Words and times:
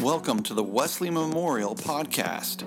Welcome 0.00 0.42
to 0.44 0.54
the 0.54 0.62
Wesley 0.64 1.10
Memorial 1.10 1.76
Podcast. 1.76 2.64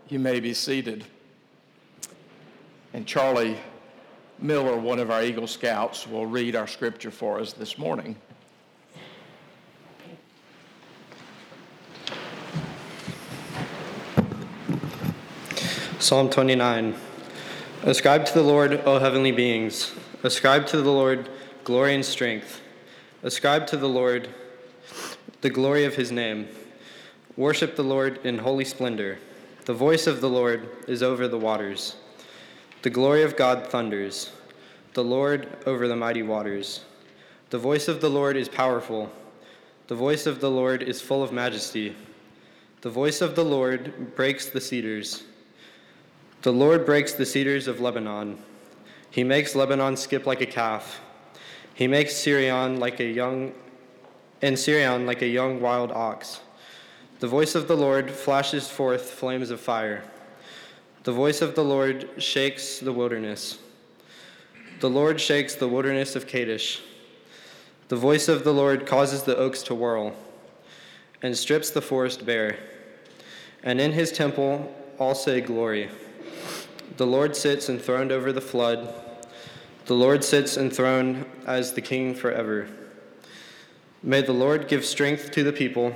You 0.09 0.19
may 0.19 0.41
be 0.41 0.55
seated. 0.55 1.05
And 2.95 3.07
Charlie 3.07 3.59
Miller, 4.41 4.77
one 4.77 5.01
of 5.01 5.11
our 5.11 5.23
Eagle 5.23 5.49
Scouts, 5.49 6.07
will 6.07 6.27
read 6.27 6.55
our 6.55 6.69
scripture 6.69 7.11
for 7.11 7.41
us 7.41 7.53
this 7.53 7.77
morning. 7.77 8.15
Psalm 15.99 16.31
29 16.31 16.95
Ascribe 17.83 18.25
to 18.27 18.35
the 18.35 18.43
Lord, 18.43 18.81
O 18.85 19.01
heavenly 19.01 19.33
beings. 19.33 19.93
Ascribe 20.23 20.67
to 20.69 20.83
the 20.83 20.93
Lord 20.93 21.29
glory 21.65 21.95
and 21.95 22.05
strength. 22.05 22.61
Ascribe 23.25 23.67
to 23.69 23.77
the 23.77 23.89
Lord 23.89 24.29
the 25.41 25.51
glory 25.51 25.85
of 25.85 25.97
his 25.97 26.13
name. 26.13 26.49
Worship 27.37 27.75
the 27.75 27.83
Lord 27.83 28.25
in 28.25 28.39
holy 28.39 28.65
splendor. 28.65 29.19
The 29.65 29.75
voice 29.75 30.07
of 30.07 30.21
the 30.21 30.31
Lord 30.31 30.69
is 30.87 31.03
over 31.03 31.27
the 31.27 31.39
waters. 31.39 31.97
The 32.83 32.91
glory 32.91 33.23
of 33.23 33.37
God 33.37 33.67
thunders. 33.67 34.31
The 34.95 35.03
Lord 35.03 35.49
over 35.67 35.89
the 35.89 35.97
mighty 35.97 36.23
waters. 36.23 36.85
The 37.51 37.59
voice 37.59 37.89
of 37.89 38.01
the 38.01 38.09
Lord 38.09 38.37
is 38.37 38.49
powerful. 38.49 39.11
The 39.89 39.97
voice 39.97 40.27
of 40.27 40.41
the 40.41 40.51
Lord 40.51 40.85
is 40.85 41.01
full 41.01 41.25
of 41.25 41.33
majesty. 41.33 41.97
The 42.83 42.91
voice 42.91 43.21
of 43.21 43.35
the 43.35 43.45
Lord 43.45 44.15
breaks 44.15 44.47
the 44.47 44.61
cedars. 44.61 45.25
The 46.43 46.53
Lord 46.53 46.87
breaks 46.87 47.13
the 47.15 47.27
cedars 47.27 47.67
of 47.67 47.81
Lebanon. 47.81 48.39
He 49.11 49.25
makes 49.25 49.57
Lebanon 49.57 49.97
skip 49.97 50.25
like 50.25 50.41
a 50.41 50.47
calf. 50.47 51.01
He 51.75 51.89
makes 51.89 52.15
Sirion 52.15 52.79
like 52.79 53.01
a 53.01 53.05
young 53.05 53.55
and 54.41 54.57
Sirion 54.57 55.05
like 55.05 55.23
a 55.23 55.27
young 55.27 55.61
wild 55.61 55.91
ox. 55.91 56.41
The 57.19 57.27
voice 57.27 57.57
of 57.57 57.67
the 57.67 57.77
Lord 57.77 58.09
flashes 58.09 58.71
forth 58.71 59.11
flames 59.11 59.51
of 59.51 59.61
fire. 59.61 60.05
The 61.09 61.15
voice 61.15 61.41
of 61.41 61.55
the 61.55 61.65
Lord 61.65 62.07
shakes 62.19 62.81
the 62.81 62.93
wilderness. 62.93 63.59
The 64.81 64.91
Lord 64.91 65.19
shakes 65.19 65.55
the 65.55 65.67
wilderness 65.67 66.15
of 66.15 66.27
Kadesh. 66.27 66.83
The 67.89 67.97
voice 67.97 68.29
of 68.29 68.45
the 68.45 68.53
Lord 68.53 68.85
causes 68.85 69.23
the 69.23 69.35
oaks 69.35 69.63
to 69.63 69.75
whirl 69.75 70.15
and 71.23 71.35
strips 71.35 71.71
the 71.71 71.81
forest 71.81 72.27
bare. 72.27 72.59
And 73.63 73.81
in 73.81 73.93
his 73.93 74.13
temple 74.13 74.71
all 74.99 75.15
say, 75.15 75.41
Glory. 75.41 75.89
The 76.99 77.07
Lord 77.07 77.35
sits 77.35 77.71
enthroned 77.71 78.13
over 78.13 78.31
the 78.31 78.43
flood. 78.43 78.93
The 79.87 79.95
Lord 79.95 80.23
sits 80.23 80.59
enthroned 80.59 81.25
as 81.47 81.73
the 81.73 81.81
king 81.81 82.15
forever. 82.15 82.69
May 84.03 84.21
the 84.21 84.35
Lord 84.35 84.69
give 84.69 84.85
strength 84.85 85.31
to 85.31 85.43
the 85.43 85.55
people. 85.55 85.95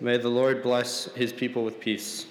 May 0.00 0.16
the 0.16 0.30
Lord 0.30 0.62
bless 0.62 1.12
his 1.12 1.34
people 1.34 1.64
with 1.64 1.80
peace. 1.80 2.24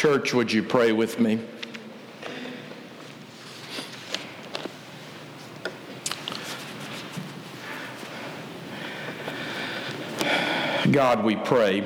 Church, 0.00 0.32
would 0.32 0.50
you 0.50 0.62
pray 0.62 0.92
with 0.92 1.20
me? 1.20 1.38
God, 10.90 11.22
we 11.22 11.36
pray 11.36 11.84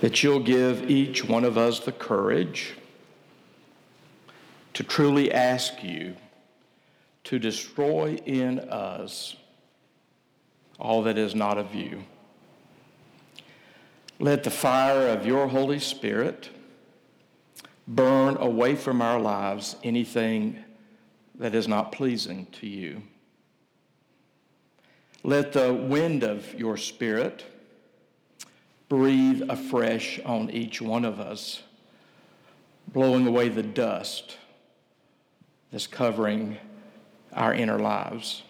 that 0.00 0.22
you'll 0.22 0.38
give 0.38 0.88
each 0.88 1.24
one 1.24 1.44
of 1.44 1.58
us 1.58 1.80
the 1.80 1.90
courage 1.90 2.76
to 4.74 4.84
truly 4.84 5.32
ask 5.32 5.82
you 5.82 6.14
to 7.24 7.40
destroy 7.40 8.14
in 8.26 8.60
us 8.60 9.34
all 10.78 11.02
that 11.02 11.18
is 11.18 11.34
not 11.34 11.58
of 11.58 11.74
you. 11.74 12.04
Let 14.20 14.44
the 14.44 14.52
fire 14.52 15.08
of 15.08 15.26
your 15.26 15.48
Holy 15.48 15.80
Spirit 15.80 16.50
burn 17.90 18.36
away 18.36 18.76
from 18.76 19.02
our 19.02 19.18
lives 19.18 19.74
anything 19.82 20.56
that 21.34 21.56
is 21.56 21.66
not 21.66 21.90
pleasing 21.90 22.46
to 22.52 22.68
you. 22.68 23.02
Let 25.24 25.52
the 25.52 25.74
wind 25.74 26.22
of 26.22 26.54
your 26.54 26.76
Spirit 26.76 27.44
breathe 28.88 29.42
afresh 29.48 30.20
on 30.24 30.50
each 30.50 30.80
one 30.80 31.04
of 31.04 31.18
us, 31.18 31.62
blowing 32.92 33.26
away 33.26 33.48
the 33.48 33.62
dust 33.62 34.36
that's 35.72 35.88
covering 35.88 36.58
our 37.32 37.52
inner 37.52 37.78
lives. 37.78 38.44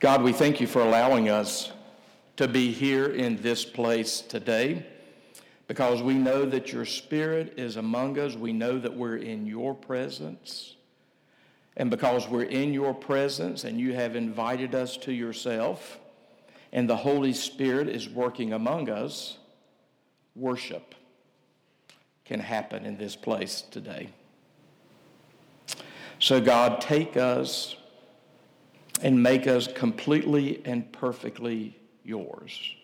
God, 0.00 0.22
we 0.22 0.32
thank 0.32 0.60
you 0.60 0.66
for 0.66 0.82
allowing 0.82 1.28
us 1.28 1.70
to 2.36 2.48
be 2.48 2.72
here 2.72 3.06
in 3.06 3.40
this 3.40 3.64
place 3.64 4.20
today 4.20 4.84
because 5.72 6.02
we 6.02 6.12
know 6.12 6.44
that 6.44 6.70
your 6.70 6.84
Spirit 6.84 7.54
is 7.56 7.78
among 7.78 8.18
us. 8.18 8.34
We 8.34 8.52
know 8.52 8.78
that 8.78 8.94
we're 8.94 9.16
in 9.16 9.46
your 9.46 9.74
presence. 9.74 10.76
And 11.78 11.88
because 11.88 12.28
we're 12.28 12.42
in 12.42 12.74
your 12.74 12.92
presence 12.92 13.64
and 13.64 13.80
you 13.80 13.94
have 13.94 14.14
invited 14.14 14.74
us 14.74 14.98
to 14.98 15.14
yourself, 15.14 15.98
and 16.74 16.90
the 16.90 16.96
Holy 16.98 17.32
Spirit 17.32 17.88
is 17.88 18.06
working 18.06 18.52
among 18.52 18.90
us, 18.90 19.38
worship 20.36 20.94
can 22.26 22.40
happen 22.40 22.84
in 22.84 22.98
this 22.98 23.16
place 23.16 23.62
today. 23.62 24.10
So, 26.18 26.38
God, 26.38 26.82
take 26.82 27.16
us 27.16 27.76
and 29.00 29.22
make 29.22 29.46
us 29.46 29.68
completely 29.68 30.60
and 30.66 30.92
perfectly 30.92 31.78
yours. 32.04 32.74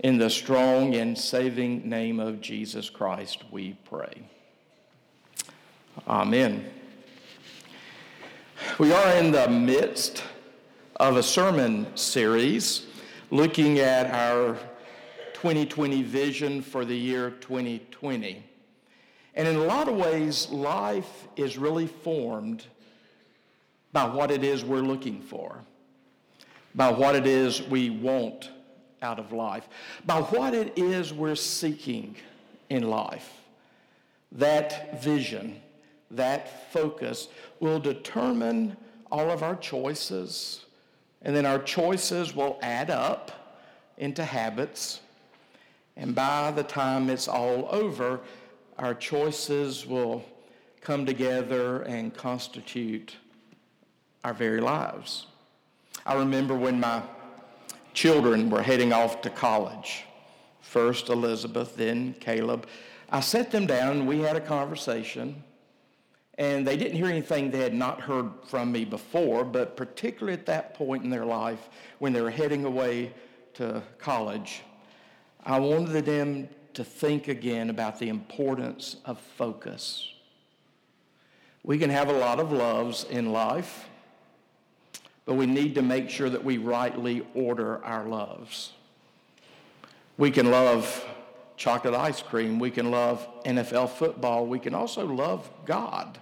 In 0.00 0.16
the 0.16 0.30
strong 0.30 0.94
and 0.94 1.18
saving 1.18 1.88
name 1.88 2.20
of 2.20 2.40
Jesus 2.40 2.88
Christ, 2.88 3.42
we 3.50 3.76
pray. 3.84 4.22
Amen. 6.06 6.70
We 8.78 8.92
are 8.92 9.16
in 9.16 9.32
the 9.32 9.48
midst 9.48 10.22
of 11.00 11.16
a 11.16 11.22
sermon 11.22 11.96
series 11.96 12.86
looking 13.32 13.80
at 13.80 14.06
our 14.12 14.56
2020 15.32 16.04
vision 16.04 16.62
for 16.62 16.84
the 16.84 16.96
year 16.96 17.30
2020. 17.32 18.44
And 19.34 19.48
in 19.48 19.56
a 19.56 19.64
lot 19.64 19.88
of 19.88 19.96
ways, 19.96 20.48
life 20.50 21.26
is 21.34 21.58
really 21.58 21.88
formed 21.88 22.64
by 23.92 24.04
what 24.04 24.30
it 24.30 24.44
is 24.44 24.64
we're 24.64 24.78
looking 24.78 25.20
for, 25.22 25.64
by 26.76 26.88
what 26.88 27.16
it 27.16 27.26
is 27.26 27.62
we 27.62 27.90
want 27.90 28.50
out 29.02 29.18
of 29.18 29.32
life, 29.32 29.68
by 30.06 30.20
what 30.20 30.54
it 30.54 30.76
is 30.76 31.12
we're 31.12 31.34
seeking 31.34 32.16
in 32.68 32.88
life. 32.88 33.32
That 34.32 35.02
vision, 35.02 35.60
that 36.10 36.72
focus 36.72 37.28
will 37.60 37.80
determine 37.80 38.76
all 39.10 39.30
of 39.30 39.42
our 39.42 39.56
choices, 39.56 40.64
and 41.22 41.34
then 41.34 41.46
our 41.46 41.58
choices 41.58 42.34
will 42.34 42.58
add 42.62 42.90
up 42.90 43.32
into 43.96 44.24
habits. 44.24 45.00
And 45.96 46.14
by 46.14 46.52
the 46.52 46.62
time 46.62 47.10
it's 47.10 47.26
all 47.26 47.68
over, 47.70 48.20
our 48.78 48.94
choices 48.94 49.86
will 49.86 50.24
come 50.80 51.04
together 51.04 51.82
and 51.82 52.14
constitute 52.14 53.16
our 54.22 54.32
very 54.32 54.60
lives. 54.60 55.26
I 56.06 56.14
remember 56.14 56.54
when 56.54 56.78
my 56.78 57.02
children 57.98 58.48
were 58.48 58.62
heading 58.62 58.92
off 58.92 59.20
to 59.22 59.28
college, 59.28 60.04
first 60.60 61.08
Elizabeth, 61.08 61.74
then 61.74 62.14
Caleb. 62.20 62.64
I 63.10 63.18
set 63.18 63.50
them 63.50 63.66
down 63.66 63.96
and 63.96 64.06
we 64.06 64.20
had 64.20 64.36
a 64.36 64.40
conversation. 64.40 65.42
And 66.34 66.64
they 66.64 66.76
didn't 66.76 66.96
hear 66.96 67.06
anything 67.06 67.50
they 67.50 67.58
had 67.58 67.74
not 67.74 68.00
heard 68.00 68.30
from 68.46 68.70
me 68.70 68.84
before, 68.84 69.44
but 69.44 69.76
particularly 69.76 70.34
at 70.34 70.46
that 70.46 70.74
point 70.74 71.02
in 71.02 71.10
their 71.10 71.24
life 71.24 71.68
when 71.98 72.12
they 72.12 72.20
were 72.20 72.30
heading 72.30 72.64
away 72.64 73.12
to 73.54 73.82
college, 73.98 74.62
I 75.44 75.58
wanted 75.58 76.06
them 76.06 76.48
to 76.74 76.84
think 76.84 77.26
again 77.26 77.68
about 77.68 77.98
the 77.98 78.08
importance 78.08 78.98
of 79.06 79.18
focus. 79.18 80.08
We 81.64 81.78
can 81.78 81.90
have 81.90 82.08
a 82.08 82.12
lot 82.12 82.38
of 82.38 82.52
loves 82.52 83.02
in 83.10 83.32
life, 83.32 83.87
but 85.28 85.34
we 85.34 85.44
need 85.44 85.74
to 85.74 85.82
make 85.82 86.08
sure 86.08 86.30
that 86.30 86.42
we 86.42 86.56
rightly 86.56 87.22
order 87.34 87.84
our 87.84 88.06
loves. 88.06 88.72
We 90.16 90.30
can 90.30 90.50
love 90.50 91.04
chocolate 91.58 91.92
ice 91.92 92.22
cream. 92.22 92.58
We 92.58 92.70
can 92.70 92.90
love 92.90 93.28
NFL 93.44 93.90
football. 93.90 94.46
We 94.46 94.58
can 94.58 94.72
also 94.72 95.06
love 95.06 95.50
God. 95.66 96.18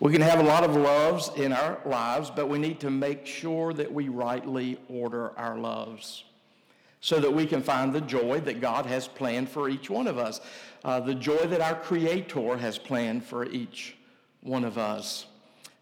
We 0.00 0.12
can 0.12 0.20
have 0.20 0.38
a 0.38 0.42
lot 0.42 0.64
of 0.64 0.76
loves 0.76 1.30
in 1.34 1.54
our 1.54 1.80
lives, 1.86 2.30
but 2.30 2.50
we 2.50 2.58
need 2.58 2.78
to 2.80 2.90
make 2.90 3.24
sure 3.24 3.72
that 3.72 3.90
we 3.90 4.10
rightly 4.10 4.78
order 4.90 5.32
our 5.38 5.56
loves 5.56 6.24
so 7.00 7.20
that 7.20 7.32
we 7.32 7.46
can 7.46 7.62
find 7.62 7.94
the 7.94 8.02
joy 8.02 8.40
that 8.40 8.60
God 8.60 8.84
has 8.84 9.08
planned 9.08 9.48
for 9.48 9.70
each 9.70 9.88
one 9.88 10.06
of 10.06 10.18
us, 10.18 10.42
uh, 10.84 11.00
the 11.00 11.14
joy 11.14 11.46
that 11.46 11.62
our 11.62 11.76
Creator 11.76 12.58
has 12.58 12.76
planned 12.76 13.24
for 13.24 13.46
each 13.46 13.96
one 14.42 14.62
of 14.62 14.76
us. 14.76 15.24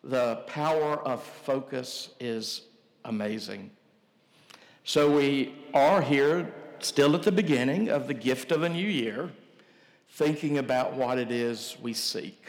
The 0.03 0.37
power 0.47 0.97
of 0.97 1.23
focus 1.23 2.11
is 2.19 2.63
amazing. 3.05 3.71
So 4.85 5.11
we 5.11 5.55
are 5.75 6.01
here 6.01 6.55
still 6.79 7.15
at 7.15 7.23
the 7.23 7.33
beginning 7.33 7.91
of 7.91 8.07
the 8.07 8.15
gift 8.15 8.51
of 8.51 8.63
a 8.63 8.69
new 8.69 8.89
year, 8.89 9.31
thinking 10.09 10.59
about 10.59 10.95
what 10.95 11.19
it 11.19 11.31
is 11.31 11.77
we 11.83 11.93
seek, 11.93 12.47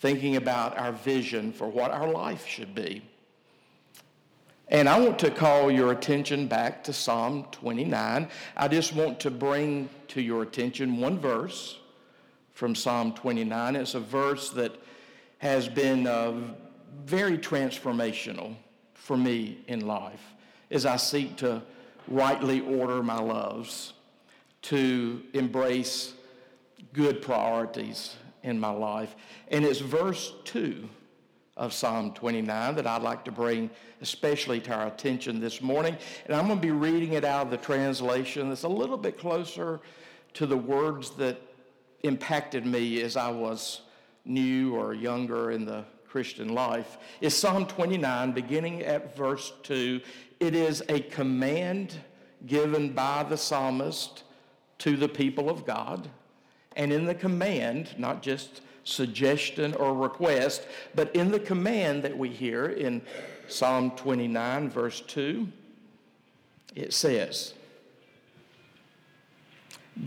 thinking 0.00 0.36
about 0.36 0.78
our 0.78 0.92
vision 0.92 1.52
for 1.52 1.68
what 1.68 1.90
our 1.90 2.08
life 2.08 2.46
should 2.46 2.74
be. 2.74 3.02
And 4.68 4.88
I 4.88 4.98
want 4.98 5.18
to 5.18 5.30
call 5.30 5.70
your 5.70 5.92
attention 5.92 6.46
back 6.46 6.82
to 6.84 6.94
Psalm 6.94 7.44
29. 7.52 8.28
I 8.56 8.68
just 8.68 8.94
want 8.94 9.20
to 9.20 9.30
bring 9.30 9.90
to 10.08 10.22
your 10.22 10.42
attention 10.42 10.96
one 10.96 11.18
verse 11.18 11.78
from 12.54 12.74
Psalm 12.74 13.12
29. 13.12 13.76
It's 13.76 13.94
a 13.94 14.00
verse 14.00 14.48
that 14.50 14.74
has 15.42 15.68
been 15.68 16.06
uh, 16.06 16.32
very 17.04 17.36
transformational 17.36 18.54
for 18.94 19.16
me 19.16 19.58
in 19.66 19.84
life 19.84 20.22
as 20.70 20.86
I 20.86 20.94
seek 20.94 21.36
to 21.38 21.60
rightly 22.06 22.60
order 22.60 23.02
my 23.02 23.18
loves, 23.18 23.92
to 24.62 25.20
embrace 25.34 26.14
good 26.92 27.20
priorities 27.20 28.14
in 28.44 28.60
my 28.60 28.70
life. 28.70 29.16
And 29.48 29.64
it's 29.64 29.80
verse 29.80 30.32
2 30.44 30.88
of 31.56 31.72
Psalm 31.72 32.14
29 32.14 32.76
that 32.76 32.86
I'd 32.86 33.02
like 33.02 33.24
to 33.24 33.32
bring 33.32 33.68
especially 34.00 34.60
to 34.60 34.72
our 34.72 34.86
attention 34.86 35.40
this 35.40 35.60
morning. 35.60 35.96
And 36.26 36.36
I'm 36.36 36.46
going 36.46 36.60
to 36.60 36.62
be 36.62 36.70
reading 36.70 37.14
it 37.14 37.24
out 37.24 37.46
of 37.46 37.50
the 37.50 37.56
translation 37.56 38.48
that's 38.48 38.62
a 38.62 38.68
little 38.68 38.96
bit 38.96 39.18
closer 39.18 39.80
to 40.34 40.46
the 40.46 40.56
words 40.56 41.10
that 41.16 41.42
impacted 42.04 42.64
me 42.64 43.02
as 43.02 43.16
I 43.16 43.30
was 43.32 43.80
new 44.24 44.74
or 44.74 44.94
younger 44.94 45.50
in 45.50 45.64
the 45.64 45.84
Christian 46.08 46.54
life. 46.54 46.98
Is 47.20 47.34
Psalm 47.34 47.66
29, 47.66 48.32
beginning 48.32 48.82
at 48.82 49.16
verse 49.16 49.52
2. 49.62 50.00
It 50.40 50.54
is 50.54 50.82
a 50.88 51.00
command 51.00 51.94
given 52.46 52.92
by 52.92 53.22
the 53.22 53.36
psalmist 53.36 54.24
to 54.78 54.96
the 54.96 55.08
people 55.08 55.48
of 55.48 55.64
God. 55.64 56.08
And 56.76 56.92
in 56.92 57.06
the 57.06 57.14
command, 57.14 57.94
not 57.98 58.22
just 58.22 58.62
suggestion 58.84 59.74
or 59.74 59.94
request, 59.94 60.66
but 60.94 61.14
in 61.14 61.30
the 61.30 61.40
command 61.40 62.02
that 62.02 62.16
we 62.16 62.28
hear 62.28 62.66
in 62.66 63.02
Psalm 63.48 63.92
29, 63.92 64.70
verse 64.70 65.00
2, 65.02 65.48
it 66.74 66.92
says, 66.92 67.54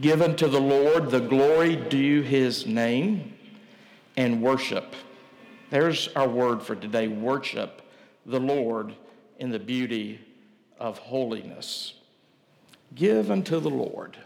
Given 0.01 0.35
to 0.37 0.47
the 0.47 0.59
Lord 0.59 1.11
the 1.11 1.19
glory 1.19 1.75
due 1.75 2.21
his 2.21 2.65
name 2.65 3.34
and 4.17 4.41
worship. 4.41 4.95
There's 5.69 6.09
our 6.15 6.27
word 6.27 6.61
for 6.61 6.75
today 6.75 7.07
worship 7.07 7.81
the 8.25 8.39
Lord 8.39 8.95
in 9.39 9.51
the 9.51 9.59
beauty 9.59 10.19
of 10.79 10.97
holiness. 10.97 11.93
Give 12.93 13.29
unto 13.29 13.59
the 13.59 13.69
Lord 13.69 14.17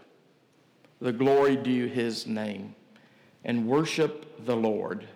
the 1.00 1.12
glory 1.12 1.56
due 1.56 1.86
his 1.86 2.26
name, 2.26 2.74
and 3.44 3.66
worship 3.66 4.44
the 4.44 4.56
Lord 4.56 5.06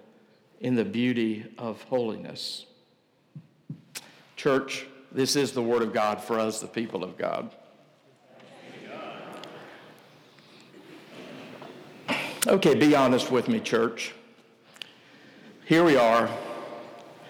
in 0.60 0.74
the 0.74 0.84
beauty 0.84 1.44
of 1.58 1.82
holiness. 1.82 2.64
Church, 4.36 4.86
this 5.12 5.36
is 5.36 5.52
the 5.52 5.62
word 5.62 5.82
of 5.82 5.92
God 5.92 6.22
for 6.22 6.38
us, 6.38 6.60
the 6.60 6.66
people 6.66 7.04
of 7.04 7.18
God. 7.18 7.50
Okay, 12.46 12.74
be 12.74 12.94
honest 12.94 13.30
with 13.30 13.48
me, 13.48 13.60
church. 13.60 14.14
Here 15.66 15.82
we 15.82 15.96
are, 15.96 16.28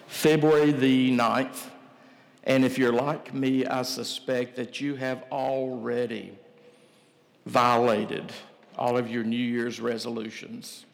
February 0.08 0.72
the 0.72 1.16
9th, 1.16 1.68
and 2.42 2.64
if 2.64 2.78
you're 2.78 2.92
like 2.92 3.32
me, 3.32 3.64
I 3.64 3.82
suspect 3.82 4.56
that 4.56 4.80
you 4.80 4.96
have 4.96 5.22
already 5.30 6.36
violated 7.46 8.32
all 8.76 8.98
of 8.98 9.08
your 9.08 9.22
New 9.22 9.36
Year's 9.36 9.78
resolutions. 9.78 10.84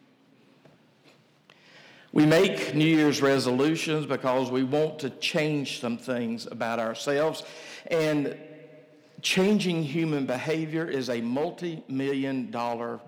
We 2.11 2.27
make 2.27 2.75
New 2.75 2.85
Year's 2.85 3.23
resolutions 3.23 4.05
because 4.05 4.51
we 4.51 4.61
want 4.61 4.99
to 4.99 5.09
change 5.09 5.79
some 5.79 5.97
things 5.97 6.45
about 6.45 6.77
ourselves. 6.77 7.41
And 7.87 8.37
changing 9.23 9.81
human 9.81 10.27
behavior 10.27 10.85
is 10.85 11.09
a 11.09 11.21
multi 11.21 11.83
million 11.87 12.51
dollar 12.51 12.99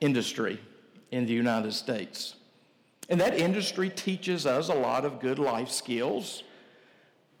industry 0.00 0.58
in 1.12 1.24
the 1.24 1.32
United 1.32 1.72
States. 1.72 2.34
And 3.10 3.20
that 3.20 3.38
industry 3.38 3.90
teaches 3.90 4.46
us 4.46 4.68
a 4.68 4.74
lot 4.74 5.04
of 5.04 5.20
good 5.20 5.38
life 5.38 5.70
skills 5.70 6.44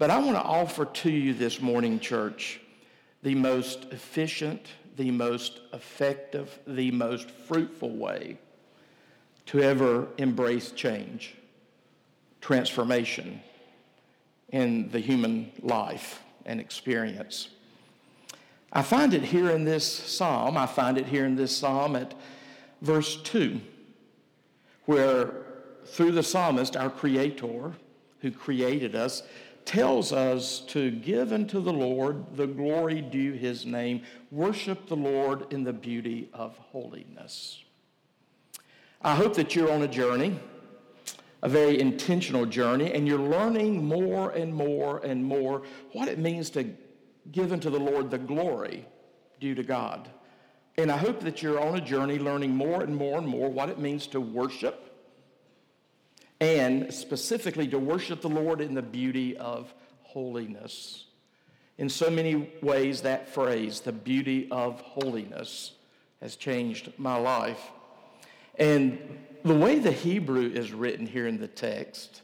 but 0.00 0.08
I 0.08 0.18
want 0.18 0.30
to 0.38 0.42
offer 0.42 0.86
to 0.86 1.10
you 1.10 1.34
this 1.34 1.60
morning, 1.60 2.00
church, 2.00 2.58
the 3.22 3.34
most 3.34 3.84
efficient, 3.90 4.66
the 4.96 5.10
most 5.10 5.60
effective, 5.74 6.58
the 6.66 6.90
most 6.90 7.30
fruitful 7.30 7.94
way 7.94 8.38
to 9.44 9.60
ever 9.60 10.08
embrace 10.16 10.72
change, 10.72 11.34
transformation 12.40 13.42
in 14.48 14.88
the 14.88 15.00
human 15.00 15.52
life 15.60 16.22
and 16.46 16.60
experience. 16.60 17.50
I 18.72 18.80
find 18.80 19.12
it 19.12 19.22
here 19.22 19.50
in 19.50 19.64
this 19.64 19.86
psalm, 19.86 20.56
I 20.56 20.64
find 20.64 20.96
it 20.96 21.08
here 21.08 21.26
in 21.26 21.36
this 21.36 21.54
psalm 21.54 21.94
at 21.94 22.14
verse 22.80 23.20
2, 23.20 23.60
where 24.86 25.39
through 25.90 26.12
the 26.12 26.22
psalmist, 26.22 26.76
our 26.76 26.90
Creator, 26.90 27.72
who 28.20 28.30
created 28.30 28.94
us, 28.94 29.22
tells 29.64 30.12
us 30.12 30.60
to 30.60 30.90
give 30.90 31.32
unto 31.32 31.60
the 31.60 31.72
Lord 31.72 32.36
the 32.36 32.46
glory 32.46 33.00
due 33.00 33.32
his 33.32 33.66
name, 33.66 34.02
worship 34.30 34.86
the 34.88 34.96
Lord 34.96 35.52
in 35.52 35.64
the 35.64 35.72
beauty 35.72 36.28
of 36.32 36.56
holiness. 36.58 37.62
I 39.02 39.14
hope 39.14 39.34
that 39.34 39.54
you're 39.54 39.72
on 39.72 39.82
a 39.82 39.88
journey, 39.88 40.38
a 41.42 41.48
very 41.48 41.80
intentional 41.80 42.46
journey, 42.46 42.92
and 42.92 43.06
you're 43.08 43.18
learning 43.18 43.84
more 43.86 44.30
and 44.30 44.54
more 44.54 44.98
and 44.98 45.24
more 45.24 45.62
what 45.92 46.08
it 46.08 46.18
means 46.18 46.50
to 46.50 46.66
give 47.32 47.52
unto 47.52 47.70
the 47.70 47.80
Lord 47.80 48.10
the 48.10 48.18
glory 48.18 48.86
due 49.40 49.54
to 49.54 49.62
God. 49.62 50.08
And 50.78 50.90
I 50.90 50.96
hope 50.96 51.20
that 51.20 51.42
you're 51.42 51.60
on 51.60 51.76
a 51.76 51.80
journey 51.80 52.18
learning 52.18 52.54
more 52.54 52.82
and 52.82 52.94
more 52.94 53.18
and 53.18 53.26
more 53.26 53.48
what 53.48 53.68
it 53.68 53.78
means 53.78 54.06
to 54.08 54.20
worship 54.20 54.89
and 56.40 56.92
specifically 56.92 57.68
to 57.68 57.78
worship 57.78 58.22
the 58.22 58.28
Lord 58.28 58.60
in 58.60 58.74
the 58.74 58.82
beauty 58.82 59.36
of 59.36 59.72
holiness. 60.02 61.04
In 61.78 61.88
so 61.88 62.10
many 62.10 62.50
ways, 62.62 63.02
that 63.02 63.28
phrase, 63.28 63.80
the 63.80 63.92
beauty 63.92 64.48
of 64.50 64.80
holiness, 64.80 65.72
has 66.20 66.36
changed 66.36 66.92
my 66.98 67.16
life. 67.16 67.70
And 68.58 68.98
the 69.44 69.54
way 69.54 69.78
the 69.78 69.92
Hebrew 69.92 70.50
is 70.50 70.72
written 70.72 71.06
here 71.06 71.26
in 71.26 71.38
the 71.38 71.48
text, 71.48 72.22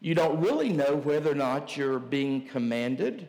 you 0.00 0.14
don't 0.14 0.40
really 0.40 0.68
know 0.68 0.96
whether 0.96 1.32
or 1.32 1.34
not 1.34 1.76
you're 1.76 1.98
being 1.98 2.46
commanded 2.46 3.28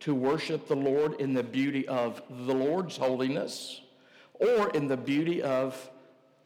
to 0.00 0.14
worship 0.14 0.68
the 0.68 0.76
Lord 0.76 1.20
in 1.20 1.32
the 1.32 1.42
beauty 1.42 1.88
of 1.88 2.22
the 2.28 2.54
Lord's 2.54 2.96
holiness 2.96 3.80
or 4.34 4.70
in 4.70 4.88
the 4.88 4.96
beauty 4.96 5.42
of 5.42 5.90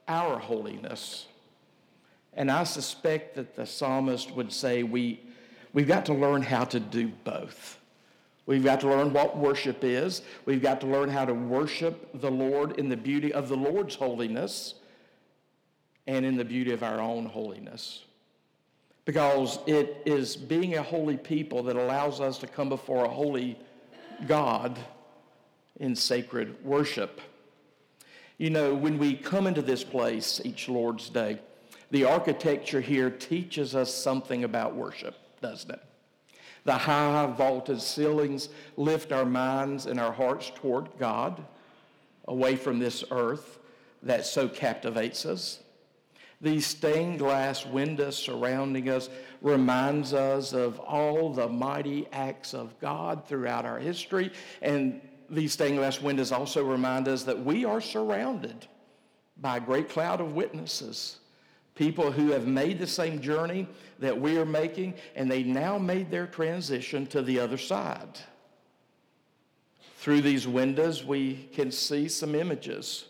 our 0.08 0.38
holiness. 0.38 1.26
And 2.34 2.50
I 2.50 2.64
suspect 2.64 3.34
that 3.36 3.56
the 3.56 3.66
psalmist 3.66 4.34
would 4.34 4.52
say 4.52 4.82
we, 4.82 5.20
we've 5.72 5.88
got 5.88 6.06
to 6.06 6.14
learn 6.14 6.42
how 6.42 6.64
to 6.64 6.80
do 6.80 7.08
both. 7.24 7.78
We've 8.46 8.64
got 8.64 8.80
to 8.80 8.88
learn 8.88 9.12
what 9.12 9.36
worship 9.36 9.84
is. 9.84 10.22
We've 10.46 10.62
got 10.62 10.80
to 10.80 10.86
learn 10.86 11.08
how 11.08 11.24
to 11.24 11.34
worship 11.34 12.20
the 12.20 12.30
Lord 12.30 12.78
in 12.78 12.88
the 12.88 12.96
beauty 12.96 13.32
of 13.32 13.48
the 13.48 13.56
Lord's 13.56 13.94
holiness 13.94 14.74
and 16.06 16.26
in 16.26 16.36
the 16.36 16.44
beauty 16.44 16.72
of 16.72 16.82
our 16.82 17.00
own 17.00 17.26
holiness. 17.26 18.04
Because 19.04 19.58
it 19.66 20.02
is 20.06 20.36
being 20.36 20.76
a 20.76 20.82
holy 20.82 21.16
people 21.16 21.62
that 21.64 21.76
allows 21.76 22.20
us 22.20 22.38
to 22.38 22.46
come 22.46 22.68
before 22.68 23.04
a 23.04 23.08
holy 23.08 23.58
God 24.26 24.78
in 25.78 25.94
sacred 25.94 26.64
worship. 26.64 27.20
You 28.38 28.50
know, 28.50 28.74
when 28.74 28.98
we 28.98 29.14
come 29.14 29.46
into 29.46 29.62
this 29.62 29.84
place 29.84 30.40
each 30.44 30.68
Lord's 30.68 31.08
Day, 31.08 31.38
the 31.92 32.04
architecture 32.06 32.80
here 32.80 33.10
teaches 33.10 33.74
us 33.74 33.94
something 33.94 34.44
about 34.44 34.74
worship, 34.74 35.14
doesn't 35.42 35.70
it? 35.70 35.82
The 36.64 36.72
high 36.72 37.26
vaulted 37.26 37.82
ceilings 37.82 38.48
lift 38.78 39.12
our 39.12 39.26
minds 39.26 39.84
and 39.84 40.00
our 40.00 40.12
hearts 40.12 40.50
toward 40.54 40.88
God, 40.98 41.44
away 42.26 42.56
from 42.56 42.78
this 42.78 43.04
earth 43.10 43.58
that 44.02 44.24
so 44.24 44.48
captivates 44.48 45.26
us. 45.26 45.60
These 46.40 46.66
stained 46.66 47.18
glass 47.18 47.66
windows 47.66 48.16
surrounding 48.16 48.88
us 48.88 49.10
reminds 49.42 50.14
us 50.14 50.54
of 50.54 50.80
all 50.80 51.30
the 51.30 51.48
mighty 51.48 52.08
acts 52.10 52.54
of 52.54 52.78
God 52.80 53.26
throughout 53.28 53.66
our 53.66 53.78
history. 53.78 54.32
And 54.62 55.02
these 55.28 55.52
stained 55.52 55.76
glass 55.76 56.00
windows 56.00 56.32
also 56.32 56.64
remind 56.64 57.06
us 57.06 57.24
that 57.24 57.44
we 57.44 57.66
are 57.66 57.82
surrounded 57.82 58.66
by 59.36 59.58
a 59.58 59.60
great 59.60 59.90
cloud 59.90 60.22
of 60.22 60.32
witnesses. 60.32 61.18
People 61.74 62.12
who 62.12 62.30
have 62.30 62.46
made 62.46 62.78
the 62.78 62.86
same 62.86 63.20
journey 63.20 63.66
that 63.98 64.20
we 64.20 64.36
are 64.36 64.44
making, 64.44 64.94
and 65.14 65.30
they 65.30 65.42
now 65.42 65.78
made 65.78 66.10
their 66.10 66.26
transition 66.26 67.06
to 67.06 67.22
the 67.22 67.40
other 67.40 67.56
side. 67.56 68.20
Through 69.96 70.22
these 70.22 70.46
windows, 70.46 71.04
we 71.04 71.48
can 71.52 71.70
see 71.70 72.08
some 72.08 72.34
images 72.34 73.06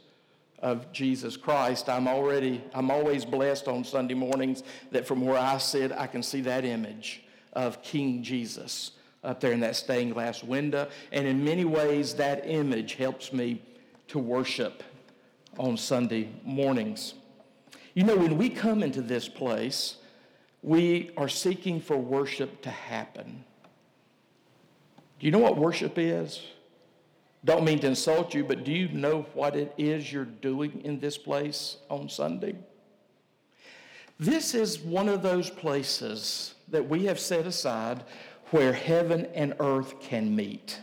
of 0.58 0.92
Jesus 0.92 1.36
Christ. 1.36 1.88
I'm 1.88 2.06
already, 2.06 2.62
I'm 2.72 2.90
always 2.90 3.24
blessed 3.24 3.66
on 3.66 3.82
Sunday 3.82 4.14
mornings 4.14 4.62
that 4.92 5.06
from 5.06 5.22
where 5.22 5.38
I 5.38 5.58
sit, 5.58 5.90
I 5.90 6.06
can 6.06 6.22
see 6.22 6.42
that 6.42 6.64
image 6.64 7.24
of 7.54 7.82
King 7.82 8.22
Jesus 8.22 8.92
up 9.24 9.40
there 9.40 9.52
in 9.52 9.60
that 9.60 9.76
stained 9.76 10.14
glass 10.14 10.44
window. 10.44 10.88
And 11.10 11.26
in 11.26 11.42
many 11.44 11.64
ways, 11.64 12.14
that 12.14 12.46
image 12.46 12.94
helps 12.94 13.32
me 13.32 13.62
to 14.08 14.18
worship 14.18 14.82
on 15.58 15.76
Sunday 15.76 16.28
mornings. 16.44 17.14
You 17.94 18.04
know, 18.04 18.16
when 18.16 18.38
we 18.38 18.48
come 18.48 18.82
into 18.82 19.02
this 19.02 19.28
place, 19.28 19.96
we 20.62 21.10
are 21.16 21.28
seeking 21.28 21.80
for 21.80 21.96
worship 21.96 22.62
to 22.62 22.70
happen. 22.70 23.44
Do 25.18 25.26
you 25.26 25.32
know 25.32 25.38
what 25.38 25.56
worship 25.56 25.98
is? 25.98 26.42
Don't 27.44 27.64
mean 27.64 27.80
to 27.80 27.88
insult 27.88 28.34
you, 28.34 28.44
but 28.44 28.64
do 28.64 28.72
you 28.72 28.88
know 28.88 29.26
what 29.34 29.56
it 29.56 29.74
is 29.76 30.12
you're 30.12 30.24
doing 30.24 30.80
in 30.84 31.00
this 31.00 31.18
place 31.18 31.78
on 31.90 32.08
Sunday? 32.08 32.54
This 34.18 34.54
is 34.54 34.78
one 34.78 35.08
of 35.08 35.22
those 35.22 35.50
places 35.50 36.54
that 36.68 36.88
we 36.88 37.06
have 37.06 37.18
set 37.18 37.46
aside 37.46 38.04
where 38.50 38.72
heaven 38.72 39.26
and 39.34 39.54
earth 39.58 40.00
can 40.00 40.34
meet. 40.36 40.78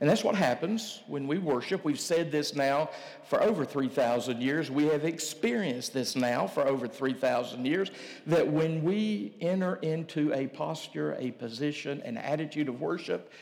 And 0.00 0.08
that's 0.08 0.22
what 0.22 0.36
happens 0.36 1.00
when 1.08 1.26
we 1.26 1.38
worship. 1.38 1.84
We've 1.84 1.98
said 1.98 2.30
this 2.30 2.54
now 2.54 2.90
for 3.24 3.42
over 3.42 3.64
3,000 3.64 4.40
years. 4.40 4.70
We 4.70 4.84
have 4.84 5.04
experienced 5.04 5.92
this 5.92 6.14
now 6.14 6.46
for 6.46 6.66
over 6.68 6.86
3,000 6.86 7.64
years 7.64 7.90
that 8.26 8.46
when 8.46 8.84
we 8.84 9.34
enter 9.40 9.76
into 9.76 10.32
a 10.32 10.46
posture, 10.46 11.16
a 11.18 11.32
position, 11.32 12.00
an 12.02 12.16
attitude 12.16 12.68
of 12.68 12.80
worship, 12.80 13.32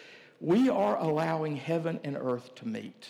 we 0.41 0.71
are 0.71 0.97
allowing 0.97 1.57
heaven 1.57 2.01
and 2.05 2.17
earth 2.17 2.55
to 2.57 2.69
meet. 2.69 3.09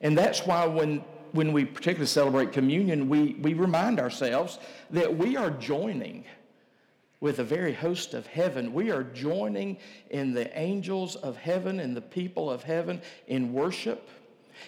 And 0.00 0.16
that's 0.16 0.46
why 0.46 0.64
when, 0.66 0.98
when 1.32 1.52
we 1.52 1.64
particularly 1.64 2.06
celebrate 2.06 2.52
communion, 2.52 3.08
we, 3.08 3.34
we 3.40 3.54
remind 3.54 3.98
ourselves 3.98 4.60
that 4.90 5.16
we 5.16 5.36
are 5.36 5.50
joining 5.50 6.24
with 7.22 7.36
the 7.36 7.44
very 7.44 7.72
host 7.72 8.14
of 8.14 8.26
heaven. 8.26 8.72
We 8.74 8.90
are 8.90 9.04
joining 9.04 9.78
in 10.10 10.34
the 10.34 10.58
angels 10.58 11.14
of 11.14 11.36
heaven 11.36 11.78
and 11.78 11.96
the 11.96 12.02
people 12.02 12.50
of 12.50 12.64
heaven 12.64 13.00
in 13.28 13.52
worship. 13.52 14.08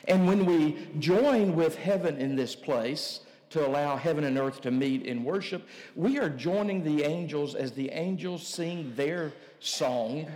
And 0.07 0.29
when 0.29 0.47
we 0.47 0.87
join 1.01 1.57
with 1.57 1.75
heaven 1.75 2.17
in 2.17 2.37
this 2.37 2.55
place 2.55 3.21
to 3.51 3.67
allow 3.67 3.97
heaven 3.97 4.23
and 4.23 4.39
earth 4.39 4.61
to 4.61 4.71
meet 4.71 5.03
in 5.03 5.25
worship, 5.25 5.67
we 5.97 6.21
are 6.21 6.29
joining 6.29 6.85
the 6.85 7.03
angels 7.03 7.57
as 7.57 7.73
the 7.73 7.91
angels 7.91 8.47
sing 8.47 8.93
their 8.95 9.33
song 9.59 10.29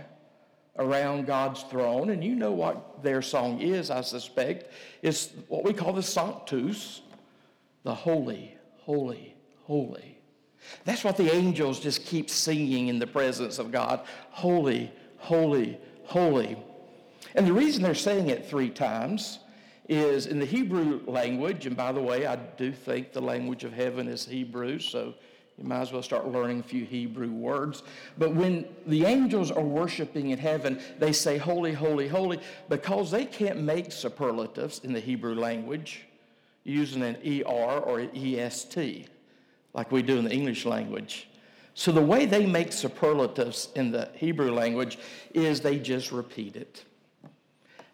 around 0.77 1.25
God's 1.25 1.63
throne. 1.63 2.09
And 2.09 2.21
you 2.21 2.35
know 2.35 2.51
what 2.51 3.01
their 3.01 3.21
song 3.21 3.61
is, 3.61 3.89
I 3.89 4.01
suspect. 4.01 4.73
It's 5.01 5.29
what 5.47 5.63
we 5.63 5.71
call 5.71 5.93
the 5.93 6.03
Sanctus, 6.03 6.99
the 7.83 7.95
holy, 7.95 8.57
holy, 8.81 9.35
holy. 9.63 10.18
That's 10.85 11.03
what 11.03 11.17
the 11.17 11.33
angels 11.33 11.79
just 11.79 12.05
keep 12.05 12.29
singing 12.29 12.87
in 12.87 12.99
the 12.99 13.07
presence 13.07 13.59
of 13.59 13.71
God. 13.71 14.01
Holy, 14.31 14.91
holy, 15.17 15.77
holy. 16.03 16.57
And 17.35 17.47
the 17.47 17.53
reason 17.53 17.83
they're 17.83 17.95
saying 17.95 18.29
it 18.29 18.49
three 18.49 18.69
times 18.69 19.39
is 19.87 20.27
in 20.27 20.39
the 20.39 20.45
Hebrew 20.45 21.01
language, 21.07 21.65
and 21.65 21.75
by 21.75 21.91
the 21.91 22.01
way, 22.01 22.25
I 22.25 22.35
do 22.35 22.71
think 22.71 23.11
the 23.11 23.21
language 23.21 23.63
of 23.63 23.73
heaven 23.73 24.07
is 24.07 24.25
Hebrew, 24.25 24.79
so 24.79 25.15
you 25.57 25.63
might 25.67 25.81
as 25.81 25.91
well 25.91 26.03
start 26.03 26.27
learning 26.27 26.59
a 26.59 26.63
few 26.63 26.85
Hebrew 26.85 27.31
words. 27.31 27.83
But 28.17 28.33
when 28.33 28.65
the 28.85 29.05
angels 29.05 29.51
are 29.51 29.63
worshiping 29.63 30.29
in 30.29 30.39
heaven, 30.39 30.79
they 30.99 31.11
say, 31.11 31.37
Holy, 31.37 31.73
holy, 31.73 32.07
holy, 32.07 32.39
because 32.69 33.11
they 33.11 33.25
can't 33.25 33.61
make 33.61 33.91
superlatives 33.91 34.79
in 34.83 34.93
the 34.93 34.99
Hebrew 34.99 35.35
language 35.35 36.05
using 36.63 37.01
an 37.01 37.17
ER 37.25 37.79
or 37.79 37.99
an 37.99 38.15
EST 38.15 39.09
like 39.73 39.91
we 39.91 40.01
do 40.01 40.17
in 40.17 40.25
the 40.25 40.31
English 40.33 40.65
language. 40.65 41.27
So 41.73 41.91
the 41.91 42.01
way 42.01 42.25
they 42.25 42.45
make 42.45 42.73
superlatives 42.73 43.69
in 43.75 43.91
the 43.91 44.09
Hebrew 44.15 44.51
language 44.51 44.97
is 45.33 45.61
they 45.61 45.79
just 45.79 46.11
repeat 46.11 46.55
it. 46.55 46.83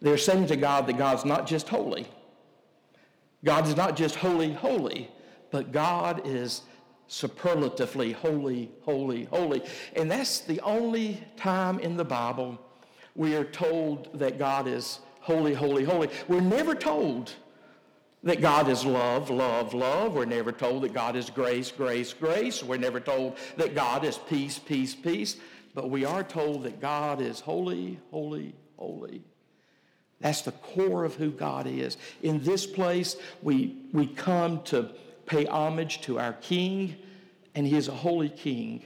They're 0.01 0.17
saying 0.17 0.47
to 0.47 0.55
God 0.55 0.87
that 0.87 0.97
God's 0.97 1.25
not 1.25 1.47
just 1.47 1.69
holy. 1.69 2.07
God 3.43 3.67
is 3.67 3.75
not 3.75 3.95
just 3.95 4.15
holy, 4.15 4.53
holy, 4.53 5.09
but 5.51 5.71
God 5.71 6.21
is 6.25 6.63
superlatively 7.07 8.11
holy, 8.11 8.71
holy, 8.81 9.25
holy. 9.25 9.61
And 9.95 10.09
that's 10.09 10.39
the 10.39 10.59
only 10.61 11.23
time 11.37 11.79
in 11.79 11.95
the 11.95 12.05
Bible 12.05 12.59
we 13.15 13.35
are 13.35 13.45
told 13.45 14.17
that 14.19 14.39
God 14.39 14.67
is 14.67 14.99
holy, 15.21 15.53
holy, 15.53 15.83
holy. 15.83 16.09
We're 16.27 16.41
never 16.41 16.75
told 16.75 17.33
that 18.25 18.41
God 18.41 18.67
is 18.67 18.83
love, 18.83 19.29
love, 19.29 19.73
love. 19.73 20.15
We're 20.15 20.25
never 20.25 20.51
told 20.51 20.81
that 20.81 20.93
God 20.93 21.15
is 21.15 21.29
grace, 21.29 21.71
grace, 21.71 22.11
grace. 22.11 22.63
We're 22.63 22.77
never 22.77 22.99
told 22.99 23.37
that 23.55 23.75
God 23.75 24.03
is 24.03 24.17
peace, 24.17 24.59
peace, 24.59 24.95
peace. 24.95 25.37
But 25.75 25.91
we 25.91 26.05
are 26.05 26.23
told 26.23 26.63
that 26.63 26.81
God 26.81 27.21
is 27.21 27.39
holy, 27.39 27.99
holy, 28.09 28.55
holy. 28.77 29.21
That's 30.19 30.41
the 30.41 30.53
core 30.53 31.05
of 31.05 31.15
who 31.15 31.29
God 31.29 31.67
is. 31.67 31.97
In 32.23 32.43
this 32.43 32.65
place, 32.65 33.15
we, 33.43 33.77
we 33.93 34.07
come 34.07 34.63
to 34.63 34.89
pay 35.27 35.45
homage 35.45 36.01
to 36.01 36.19
our 36.19 36.33
King, 36.33 36.95
and 37.53 37.67
He 37.67 37.77
is 37.77 37.89
a 37.89 37.95
holy 37.95 38.29
King. 38.29 38.83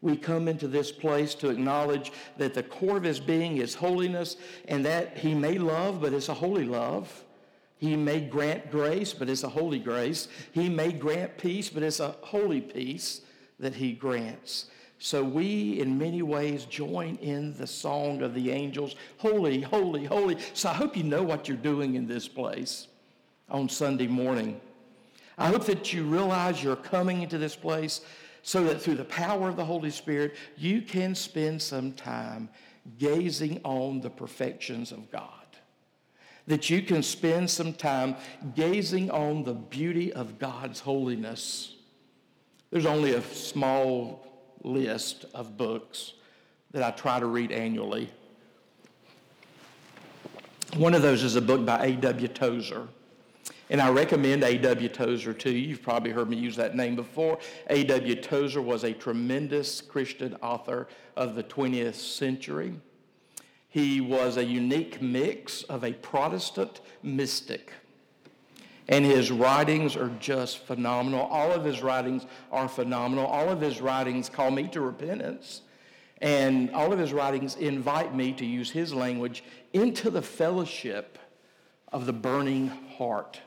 We 0.00 0.16
come 0.16 0.46
into 0.46 0.68
this 0.68 0.92
place 0.92 1.34
to 1.36 1.48
acknowledge 1.48 2.12
that 2.36 2.54
the 2.54 2.62
core 2.62 2.98
of 2.98 3.02
His 3.02 3.18
being 3.18 3.56
is 3.56 3.74
holiness, 3.74 4.36
and 4.68 4.84
that 4.84 5.16
He 5.16 5.34
may 5.34 5.58
love, 5.58 6.00
but 6.00 6.12
it's 6.12 6.28
a 6.28 6.34
holy 6.34 6.66
love. 6.66 7.24
He 7.78 7.94
may 7.96 8.20
grant 8.20 8.70
grace, 8.70 9.12
but 9.12 9.28
it's 9.28 9.44
a 9.44 9.48
holy 9.48 9.78
grace. 9.78 10.28
He 10.52 10.68
may 10.68 10.92
grant 10.92 11.38
peace, 11.38 11.68
but 11.68 11.82
it's 11.82 12.00
a 12.00 12.16
holy 12.22 12.60
peace 12.60 13.22
that 13.60 13.74
He 13.74 13.92
grants. 13.92 14.66
So 14.98 15.22
we, 15.22 15.80
in 15.80 15.96
many 15.96 16.22
ways, 16.22 16.64
join 16.64 17.16
in 17.16 17.56
the 17.56 17.68
song 17.68 18.22
of 18.22 18.34
the 18.34 18.50
angels 18.50 18.96
Holy, 19.18 19.60
holy, 19.60 20.04
holy. 20.04 20.36
So 20.54 20.70
I 20.70 20.74
hope 20.74 20.96
you 20.96 21.04
know 21.04 21.22
what 21.22 21.46
you're 21.46 21.56
doing 21.56 21.94
in 21.94 22.06
this 22.06 22.26
place 22.26 22.88
on 23.48 23.68
Sunday 23.68 24.08
morning. 24.08 24.60
I 25.38 25.48
hope 25.48 25.64
that 25.66 25.92
you 25.92 26.02
realize 26.02 26.62
you're 26.62 26.74
coming 26.74 27.22
into 27.22 27.38
this 27.38 27.54
place 27.54 28.00
so 28.42 28.64
that 28.64 28.82
through 28.82 28.96
the 28.96 29.04
power 29.04 29.48
of 29.48 29.56
the 29.56 29.64
Holy 29.64 29.90
Spirit, 29.90 30.34
you 30.56 30.82
can 30.82 31.14
spend 31.14 31.62
some 31.62 31.92
time 31.92 32.48
gazing 32.98 33.60
on 33.62 34.00
the 34.00 34.10
perfections 34.10 34.90
of 34.90 35.08
God. 35.12 35.37
That 36.48 36.68
you 36.68 36.82
can 36.82 37.02
spend 37.02 37.48
some 37.48 37.72
time 37.72 38.16
gazing 38.56 39.10
on 39.10 39.44
the 39.44 39.54
beauty 39.54 40.12
of 40.12 40.38
God's 40.38 40.80
holiness. 40.80 41.76
There's 42.70 42.86
only 42.86 43.12
a 43.12 43.22
small 43.22 44.26
list 44.64 45.26
of 45.34 45.56
books 45.56 46.14
that 46.72 46.82
I 46.82 46.90
try 46.90 47.20
to 47.20 47.26
read 47.26 47.52
annually. 47.52 48.10
One 50.76 50.94
of 50.94 51.02
those 51.02 51.22
is 51.22 51.36
a 51.36 51.40
book 51.40 51.64
by 51.64 51.86
A.W. 51.86 52.28
Tozer. 52.28 52.88
And 53.70 53.80
I 53.80 53.90
recommend 53.90 54.42
A.W. 54.42 54.88
Tozer 54.88 55.34
to 55.34 55.50
you. 55.50 55.68
You've 55.68 55.82
probably 55.82 56.10
heard 56.10 56.28
me 56.28 56.36
use 56.36 56.56
that 56.56 56.74
name 56.74 56.96
before. 56.96 57.38
A.W. 57.68 58.14
Tozer 58.16 58.62
was 58.62 58.84
a 58.84 58.92
tremendous 58.92 59.80
Christian 59.80 60.34
author 60.42 60.88
of 61.16 61.34
the 61.34 61.42
20th 61.44 61.94
century. 61.94 62.74
He 63.68 64.00
was 64.00 64.36
a 64.36 64.44
unique 64.44 65.02
mix 65.02 65.62
of 65.64 65.84
a 65.84 65.92
Protestant 65.92 66.80
mystic. 67.02 67.72
And 68.88 69.04
his 69.04 69.30
writings 69.30 69.96
are 69.96 70.10
just 70.18 70.58
phenomenal. 70.60 71.20
All 71.26 71.52
of 71.52 71.64
his 71.64 71.82
writings 71.82 72.24
are 72.50 72.68
phenomenal. 72.68 73.26
All 73.26 73.50
of 73.50 73.60
his 73.60 73.82
writings 73.82 74.30
call 74.30 74.50
me 74.50 74.66
to 74.68 74.80
repentance. 74.80 75.60
And 76.22 76.70
all 76.74 76.92
of 76.92 76.98
his 76.98 77.12
writings 77.12 77.56
invite 77.56 78.14
me, 78.14 78.32
to 78.32 78.46
use 78.46 78.70
his 78.70 78.94
language, 78.94 79.44
into 79.74 80.10
the 80.10 80.22
fellowship 80.22 81.18
of 81.92 82.06
the 82.06 82.12
burning 82.12 82.68
heart 82.96 83.40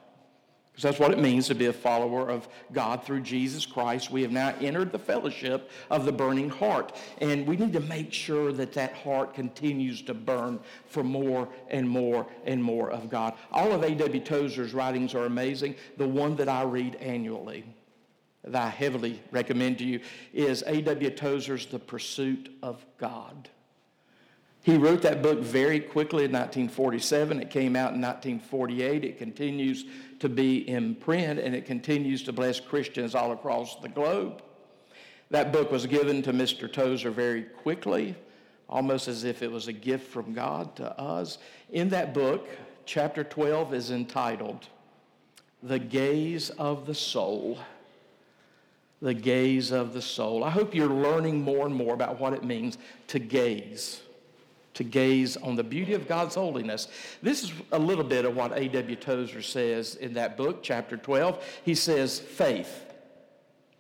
Because 0.82 0.98
that's 0.98 1.08
what 1.08 1.16
it 1.16 1.22
means 1.22 1.48
to 1.48 1.54
be 1.54 1.68
a 1.68 1.74
follower 1.74 2.28
of 2.28 2.50
God 2.72 3.04
through 3.04 3.22
Jesus 3.22 3.68
Christ. 3.68 4.10
We 4.10 4.24
have 4.24 4.32
now 4.32 4.56
entered 4.60 4.92
the 4.92 4.98
fellowship 4.98 5.70
of 5.92 6.06
the 6.06 6.12
burning 6.12 6.50
heart. 6.50 6.96
And 7.20 7.46
we 7.46 7.56
need 7.56 7.74
to 7.74 7.80
make 7.82 8.12
sure 8.12 8.52
that 8.54 8.74
that 8.74 8.94
heart 8.94 9.36
continues 9.36 10.02
to 10.02 10.16
burn 10.16 10.60
for 10.88 11.04
more 11.04 11.48
and 11.70 11.88
more 11.88 12.26
and 12.46 12.64
more 12.64 12.90
of 12.90 13.12
God. 13.12 13.36
All 13.52 13.72
of 13.74 13.84
A.W. 13.84 14.22
Tozer's 14.22 14.74
writings 14.74 15.14
are 15.14 15.26
amazing. 15.26 15.76
The 15.98 16.08
one 16.08 16.36
that 16.38 16.50
I 16.50 16.64
read 16.64 16.96
annually, 16.96 17.64
that 18.44 18.64
I 18.64 18.70
heavily 18.70 19.22
recommend 19.30 19.78
to 19.80 19.86
you, 19.86 20.00
is 20.34 20.64
A.W. 20.66 21.12
Tozer's 21.12 21.68
The 21.68 21.78
Pursuit 21.78 22.58
of 22.64 22.84
God. 22.98 23.50
He 24.64 24.78
wrote 24.78 25.02
that 25.02 25.24
book 25.24 25.40
very 25.40 25.80
quickly 25.80 26.26
in 26.26 26.32
1947. 26.32 27.42
It 27.42 27.50
came 27.50 27.76
out 27.76 27.94
in 27.94 28.02
1948. 28.02 29.04
It 29.04 29.18
continues 29.18 29.86
to 30.20 30.30
be 30.30 30.70
in 30.70 30.94
print 30.96 31.40
and 31.40 31.56
it 31.56 31.66
continues 31.66 32.22
to 32.24 32.32
bless 32.32 32.60
Christians 32.60 33.16
all 33.16 33.32
across 33.32 33.78
the 33.78 33.90
globe. 33.90 34.44
That 35.32 35.52
book 35.52 35.72
was 35.72 35.88
given 35.88 36.22
to 36.24 36.34
Mr. 36.34 36.72
Tozer 36.72 37.10
very 37.10 37.44
quickly, 37.44 38.16
almost 38.70 39.08
as 39.08 39.24
if 39.24 39.42
it 39.42 39.52
was 39.52 39.68
a 39.68 39.74
gift 39.74 40.12
from 40.12 40.34
God 40.34 40.76
to 40.76 41.00
us. 41.00 41.40
In 41.72 41.90
that 41.90 42.14
book, 42.14 42.48
chapter 42.86 43.24
12 43.24 43.74
is 43.74 43.90
entitled 43.90 44.68
The 45.64 45.80
Gaze 45.80 46.52
of 46.52 46.86
the 46.86 46.96
Soul. 46.96 47.58
The 49.02 49.16
gaze 49.16 49.72
of 49.72 49.94
the 49.94 50.02
soul. 50.04 50.44
I 50.44 50.52
hope 50.52 50.76
you're 50.76 50.88
learning 50.88 51.42
more 51.42 51.66
and 51.66 51.74
more 51.74 51.96
about 51.96 52.20
what 52.20 52.34
it 52.34 52.44
means 52.44 52.78
to 53.08 53.18
gaze 53.18 54.02
to 54.74 54.84
gaze 54.84 55.38
on 55.38 55.56
the 55.56 55.64
beauty 55.64 55.94
of 55.94 56.08
God's 56.08 56.36
holiness. 56.36 56.88
This 57.22 57.44
is 57.44 57.54
a 57.72 57.80
little 57.80 58.04
bit 58.04 58.26
of 58.26 58.36
what 58.36 58.58
A.W. 58.58 58.96
Tozer 58.96 59.42
says 59.42 59.96
in 59.96 60.14
that 60.14 60.38
book, 60.38 60.64
chapter 60.64 60.98
12. 60.98 61.44
He 61.64 61.76
says, 61.76 62.20
faith. 62.20 62.86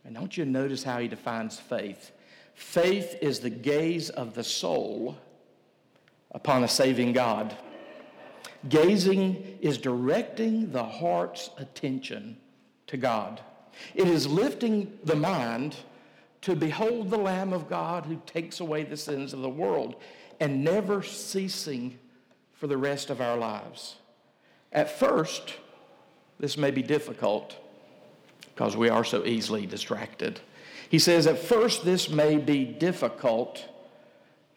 And 0.03 0.15
don't 0.15 0.36
you 0.36 0.45
notice 0.45 0.83
how 0.83 1.00
he 1.00 1.07
defines 1.07 1.60
faith? 1.60 2.12
Faith 2.55 3.17
is 3.21 3.39
the 3.39 3.50
gaze 3.50 4.10
of 4.10 4.33
the 4.33 4.43
soul 4.43 5.17
upon 6.31 6.63
a 6.63 6.67
saving 6.67 7.13
God. 7.13 7.55
Gazing 8.69 9.57
is 9.62 9.77
directing 9.77 10.71
the 10.71 10.83
heart's 10.83 11.50
attention 11.57 12.38
to 12.88 12.98
God. 12.98 13.41
It 13.95 14.07
is 14.07 14.27
lifting 14.27 14.98
the 15.03 15.15
mind 15.15 15.75
to 16.41 16.55
behold 16.55 17.10
the 17.10 17.17
Lamb 17.17 17.53
of 17.53 17.69
God 17.69 18.05
who 18.05 18.21
takes 18.25 18.60
away 18.60 18.83
the 18.83 18.98
sins 18.98 19.33
of 19.33 19.41
the 19.41 19.50
world 19.50 19.95
and 20.41 20.63
never 20.63 21.03
ceasing 21.03 22.00
for 22.51 22.65
the 22.65 22.75
rest 22.75 23.12
of 23.12 23.21
our 23.21 23.38
lives. 23.38 23.98
At 24.71 25.00
first, 25.00 25.53
this 26.39 26.57
may 26.57 26.71
be 26.71 26.81
difficult 26.81 27.55
because 28.53 28.75
we 28.75 28.89
are 28.89 29.03
so 29.03 29.24
easily 29.24 29.67
distracted. 29.67 30.39
He 30.89 30.98
says, 30.98 31.27
at 31.27 31.38
first, 31.38 31.86
this 31.86 32.10
may 32.10 32.38
be 32.38 32.65
difficult, 32.65 33.63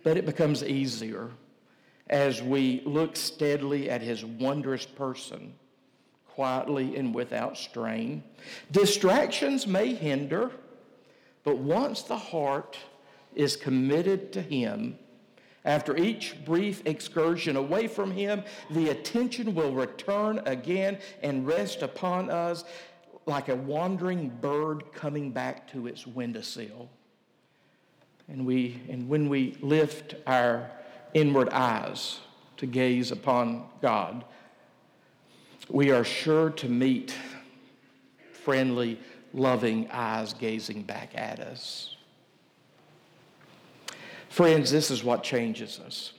but 0.02 0.16
it 0.16 0.24
becomes 0.24 0.64
easier 0.64 1.30
as 2.08 2.42
we 2.42 2.82
look 2.86 3.14
steadily 3.14 3.90
at 3.90 4.00
his 4.00 4.24
wondrous 4.24 4.86
person, 4.86 5.52
quietly 6.28 6.96
and 6.96 7.14
without 7.14 7.58
strain. 7.58 8.24
Distractions 8.72 9.66
may 9.66 9.94
hinder, 9.94 10.50
but 11.44 11.58
once 11.58 12.02
the 12.02 12.16
heart 12.16 12.78
is 13.34 13.54
committed 13.54 14.32
to 14.32 14.40
him, 14.40 14.98
after 15.64 15.96
each 15.96 16.44
brief 16.44 16.82
excursion 16.84 17.56
away 17.56 17.86
from 17.86 18.10
Him, 18.10 18.42
the 18.70 18.90
attention 18.90 19.54
will 19.54 19.72
return 19.72 20.40
again 20.44 20.98
and 21.22 21.46
rest 21.46 21.82
upon 21.82 22.30
us 22.30 22.64
like 23.26 23.48
a 23.48 23.56
wandering 23.56 24.28
bird 24.28 24.92
coming 24.92 25.30
back 25.30 25.70
to 25.72 25.86
its 25.86 26.06
windowsill. 26.06 26.90
And, 28.28 28.44
we, 28.44 28.82
and 28.90 29.08
when 29.08 29.28
we 29.28 29.56
lift 29.60 30.14
our 30.26 30.70
inward 31.14 31.48
eyes 31.50 32.20
to 32.58 32.66
gaze 32.66 33.10
upon 33.10 33.66
God, 33.80 34.24
we 35.70 35.90
are 35.90 36.04
sure 36.04 36.50
to 36.50 36.68
meet 36.68 37.14
friendly, 38.32 39.00
loving 39.32 39.88
eyes 39.90 40.34
gazing 40.34 40.82
back 40.82 41.12
at 41.14 41.40
us. 41.40 41.93
Friends, 44.34 44.72
this 44.72 44.90
is 44.90 45.04
what 45.04 45.22
changes 45.22 45.78
us. 45.78 46.12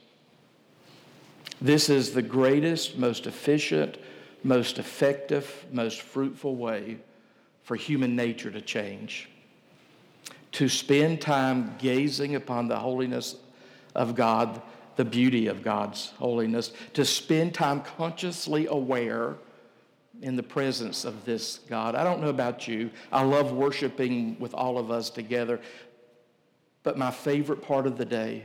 This 1.60 1.90
is 1.90 2.12
the 2.12 2.22
greatest, 2.22 2.96
most 2.96 3.26
efficient, 3.26 3.98
most 4.42 4.78
effective, 4.78 5.66
most 5.70 6.00
fruitful 6.00 6.56
way 6.56 6.96
for 7.62 7.76
human 7.76 8.16
nature 8.16 8.50
to 8.50 8.62
change. 8.62 9.28
To 10.52 10.66
spend 10.66 11.20
time 11.20 11.74
gazing 11.76 12.36
upon 12.36 12.68
the 12.68 12.78
holiness 12.78 13.36
of 13.94 14.14
God, 14.14 14.62
the 14.96 15.04
beauty 15.04 15.48
of 15.48 15.62
God's 15.62 16.12
holiness, 16.16 16.72
to 16.94 17.04
spend 17.04 17.52
time 17.52 17.82
consciously 17.82 18.66
aware 18.66 19.34
in 20.22 20.36
the 20.36 20.42
presence 20.42 21.04
of 21.04 21.26
this 21.26 21.58
God. 21.68 21.94
I 21.94 22.02
don't 22.02 22.22
know 22.22 22.30
about 22.30 22.66
you. 22.66 22.90
I 23.12 23.22
love 23.24 23.52
worshiping 23.52 24.38
with 24.40 24.54
all 24.54 24.78
of 24.78 24.90
us 24.90 25.10
together, 25.10 25.60
but 26.86 26.96
my 26.96 27.10
favorite 27.10 27.62
part 27.62 27.84
of 27.84 27.98
the 27.98 28.04
day 28.04 28.44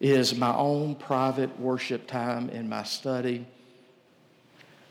is 0.00 0.34
my 0.34 0.56
own 0.56 0.94
private 0.94 1.60
worship 1.60 2.06
time 2.06 2.48
in 2.48 2.66
my 2.66 2.82
study. 2.82 3.46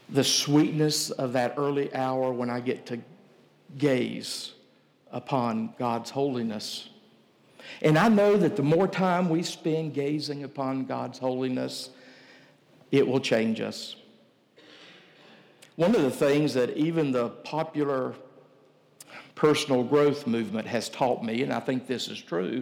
The 0.10 0.24
sweetness 0.24 1.10
of 1.10 1.34
that 1.34 1.56
early 1.58 1.92
hour 1.92 2.32
when 2.32 2.52
I 2.52 2.60
get 2.60 2.86
to 2.86 3.00
gaze 3.80 4.52
upon 5.12 5.74
God's 5.80 6.12
holiness. 6.12 6.90
And 7.82 7.98
I 7.98 8.10
know 8.10 8.38
that 8.38 8.56
the 8.56 8.62
more 8.62 8.88
time 8.88 9.28
we 9.28 9.42
spend 9.42 9.96
gazing 9.96 10.44
upon 10.44 10.86
God's 10.86 11.18
holiness, 11.18 11.90
it 12.92 13.08
will 13.08 13.22
change 13.22 13.60
us. 13.60 13.96
One 15.78 15.96
of 15.96 16.04
the 16.04 16.12
things 16.12 16.54
that 16.54 16.78
even 16.78 17.12
the 17.12 17.30
popular 17.30 18.14
personal 19.40 19.86
growth 19.86 20.28
movement 20.28 20.68
has 20.68 20.90
taught 20.90 21.24
me, 21.24 21.44
and 21.44 21.54
I 21.54 21.62
think 21.62 21.88
this 21.88 22.10
is 22.10 22.22
true, 22.22 22.62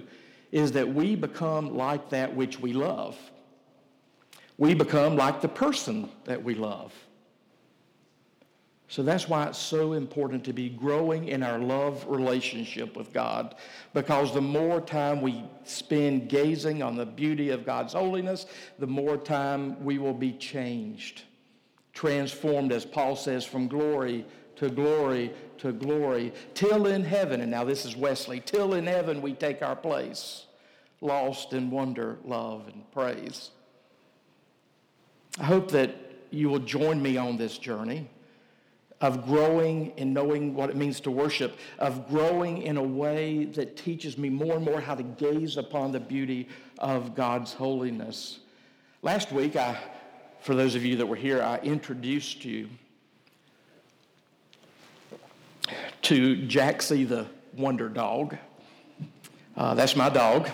is 0.51 0.73
that 0.73 0.87
we 0.87 1.15
become 1.15 1.75
like 1.75 2.11
that 2.11 2.35
which 2.35 2.59
we 2.59 2.71
love. 2.71 3.17
We 4.59 4.75
become 4.75 5.15
like 5.15 5.41
the 5.41 5.47
person 5.47 6.07
that 6.25 6.43
we 6.43 6.53
love. 6.53 6.93
So 8.89 9.01
that's 9.01 9.27
why 9.27 9.47
it's 9.47 9.57
so 9.57 9.93
important 9.93 10.43
to 10.43 10.53
be 10.53 10.69
growing 10.69 11.29
in 11.29 11.41
our 11.41 11.57
love 11.57 12.05
relationship 12.07 12.95
with 12.95 13.11
God. 13.11 13.55
Because 13.95 14.31
the 14.31 14.41
more 14.41 14.79
time 14.79 15.19
we 15.19 15.43
spend 15.63 16.29
gazing 16.29 16.83
on 16.83 16.95
the 16.95 17.07
beauty 17.07 17.49
of 17.49 17.65
God's 17.65 17.93
holiness, 17.93 18.45
the 18.77 18.85
more 18.85 19.17
time 19.17 19.83
we 19.83 19.97
will 19.97 20.13
be 20.13 20.33
changed, 20.33 21.23
transformed, 21.93 22.71
as 22.71 22.85
Paul 22.85 23.15
says, 23.15 23.45
from 23.45 23.67
glory 23.67 24.27
to 24.57 24.69
glory 24.69 25.31
to 25.59 25.71
glory, 25.71 26.33
till 26.53 26.87
in 26.87 27.03
heaven, 27.03 27.41
and 27.41 27.51
now 27.51 27.63
this 27.63 27.85
is 27.85 27.95
Wesley, 27.95 28.39
till 28.39 28.73
in 28.73 28.85
heaven 28.85 29.21
we 29.21 29.33
take 29.33 29.61
our 29.61 29.75
place, 29.75 30.45
lost 31.01 31.53
in 31.53 31.69
wonder, 31.69 32.17
love, 32.23 32.67
and 32.67 32.89
praise. 32.91 33.51
I 35.39 35.45
hope 35.45 35.71
that 35.71 35.95
you 36.31 36.49
will 36.49 36.59
join 36.59 37.01
me 37.01 37.17
on 37.17 37.37
this 37.37 37.57
journey 37.57 38.09
of 38.99 39.25
growing 39.25 39.93
and 39.97 40.11
knowing 40.11 40.55
what 40.55 40.71
it 40.71 40.75
means 40.75 40.99
to 41.01 41.11
worship, 41.11 41.55
of 41.77 42.09
growing 42.09 42.63
in 42.63 42.77
a 42.77 42.83
way 42.83 43.45
that 43.45 43.77
teaches 43.77 44.17
me 44.17 44.27
more 44.27 44.55
and 44.55 44.65
more 44.65 44.81
how 44.81 44.95
to 44.95 45.03
gaze 45.03 45.57
upon 45.57 45.91
the 45.91 45.99
beauty 45.99 46.47
of 46.79 47.13
God's 47.13 47.53
holiness. 47.53 48.39
Last 49.03 49.31
week, 49.31 49.55
I, 49.55 49.77
for 50.41 50.55
those 50.55 50.73
of 50.73 50.83
you 50.83 50.95
that 50.95 51.05
were 51.05 51.15
here, 51.15 51.43
I 51.43 51.59
introduced 51.59 52.43
you 52.43 52.69
to 56.07 56.37
Jaxie 56.37 57.05
the 57.05 57.27
Wonder 57.57 57.89
Dog. 57.89 58.37
Uh, 59.57 59.73
that's 59.73 59.97
my 59.97 60.07
dog. 60.07 60.49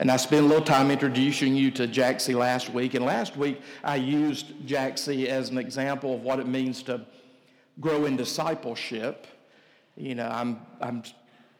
And 0.00 0.10
I 0.10 0.18
spent 0.18 0.44
a 0.44 0.46
little 0.46 0.62
time 0.62 0.90
introducing 0.90 1.56
you 1.56 1.70
to 1.70 1.88
Jaxie 1.88 2.34
last 2.34 2.68
week. 2.68 2.92
And 2.92 3.02
last 3.02 3.38
week, 3.38 3.62
I 3.82 3.96
used 3.96 4.52
Jaxie 4.66 5.28
as 5.28 5.48
an 5.48 5.56
example 5.56 6.16
of 6.16 6.20
what 6.20 6.40
it 6.40 6.46
means 6.46 6.82
to 6.82 7.00
grow 7.80 8.04
in 8.04 8.18
discipleship. 8.18 9.26
You 9.96 10.14
know, 10.14 10.28
I'm, 10.28 10.60
I'm, 10.82 11.02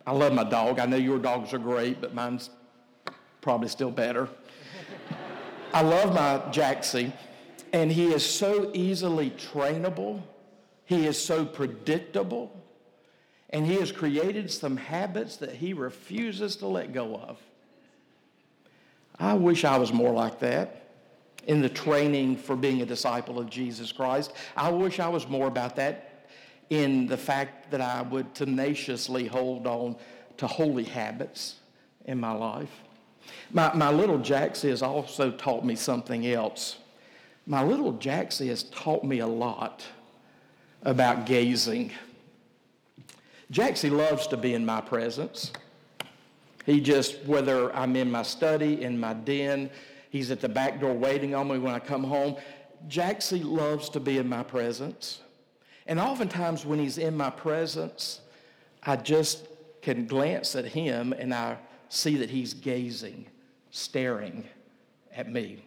I 0.06 0.12
love 0.12 0.34
my 0.34 0.44
dog. 0.44 0.78
I 0.78 0.84
know 0.84 0.98
your 0.98 1.18
dogs 1.18 1.54
are 1.54 1.58
great, 1.58 2.02
but 2.02 2.12
mine's 2.12 2.50
probably 3.40 3.68
still 3.68 3.90
better. 3.90 4.28
I 5.72 5.80
love 5.80 6.12
my 6.12 6.52
Jaxie, 6.52 7.14
and 7.72 7.90
he 7.90 8.12
is 8.12 8.26
so 8.26 8.70
easily 8.74 9.30
trainable. 9.30 10.20
He 10.84 11.06
is 11.06 11.18
so 11.18 11.46
predictable. 11.46 12.52
And 13.56 13.64
he 13.64 13.76
has 13.76 13.90
created 13.90 14.50
some 14.50 14.76
habits 14.76 15.36
that 15.36 15.54
he 15.54 15.72
refuses 15.72 16.56
to 16.56 16.66
let 16.66 16.92
go 16.92 17.16
of. 17.16 17.38
I 19.18 19.32
wish 19.32 19.64
I 19.64 19.78
was 19.78 19.94
more 19.94 20.12
like 20.12 20.40
that. 20.40 20.82
in 21.46 21.62
the 21.62 21.68
training 21.68 22.36
for 22.36 22.54
being 22.54 22.82
a 22.82 22.86
disciple 22.86 23.38
of 23.38 23.48
Jesus 23.48 23.92
Christ. 23.92 24.32
I 24.56 24.68
wish 24.68 25.00
I 25.00 25.08
was 25.08 25.26
more 25.26 25.46
about 25.46 25.76
that 25.76 26.28
in 26.70 27.06
the 27.06 27.16
fact 27.16 27.70
that 27.70 27.80
I 27.80 28.02
would 28.02 28.34
tenaciously 28.34 29.26
hold 29.26 29.66
on 29.66 29.96
to 30.36 30.46
holy 30.46 30.84
habits 30.84 31.54
in 32.04 32.20
my 32.20 32.32
life. 32.32 32.82
My, 33.52 33.72
my 33.74 33.90
little 33.90 34.18
Jaxie 34.18 34.68
has 34.68 34.82
also 34.82 35.30
taught 35.30 35.64
me 35.64 35.76
something 35.76 36.26
else. 36.26 36.76
My 37.46 37.62
little 37.62 37.94
Jaxie 37.94 38.48
has 38.48 38.64
taught 38.64 39.04
me 39.04 39.20
a 39.20 39.26
lot 39.26 39.82
about 40.82 41.24
gazing. 41.24 41.92
Jaxie 43.52 43.90
loves 43.90 44.26
to 44.28 44.36
be 44.36 44.54
in 44.54 44.66
my 44.66 44.80
presence. 44.80 45.52
He 46.64 46.80
just, 46.80 47.24
whether 47.24 47.74
I'm 47.74 47.94
in 47.94 48.10
my 48.10 48.22
study, 48.22 48.82
in 48.82 48.98
my 48.98 49.14
den, 49.14 49.70
he's 50.10 50.30
at 50.30 50.40
the 50.40 50.48
back 50.48 50.80
door 50.80 50.92
waiting 50.92 51.34
on 51.34 51.48
me 51.48 51.58
when 51.58 51.72
I 51.72 51.78
come 51.78 52.02
home. 52.02 52.36
Jaxie 52.88 53.44
loves 53.44 53.88
to 53.90 54.00
be 54.00 54.18
in 54.18 54.28
my 54.28 54.42
presence. 54.42 55.20
And 55.86 56.00
oftentimes 56.00 56.66
when 56.66 56.80
he's 56.80 56.98
in 56.98 57.16
my 57.16 57.30
presence, 57.30 58.20
I 58.82 58.96
just 58.96 59.46
can 59.80 60.06
glance 60.06 60.56
at 60.56 60.64
him 60.64 61.12
and 61.12 61.32
I 61.32 61.58
see 61.88 62.16
that 62.16 62.30
he's 62.30 62.52
gazing, 62.54 63.26
staring 63.70 64.44
at 65.14 65.30
me. 65.30 65.65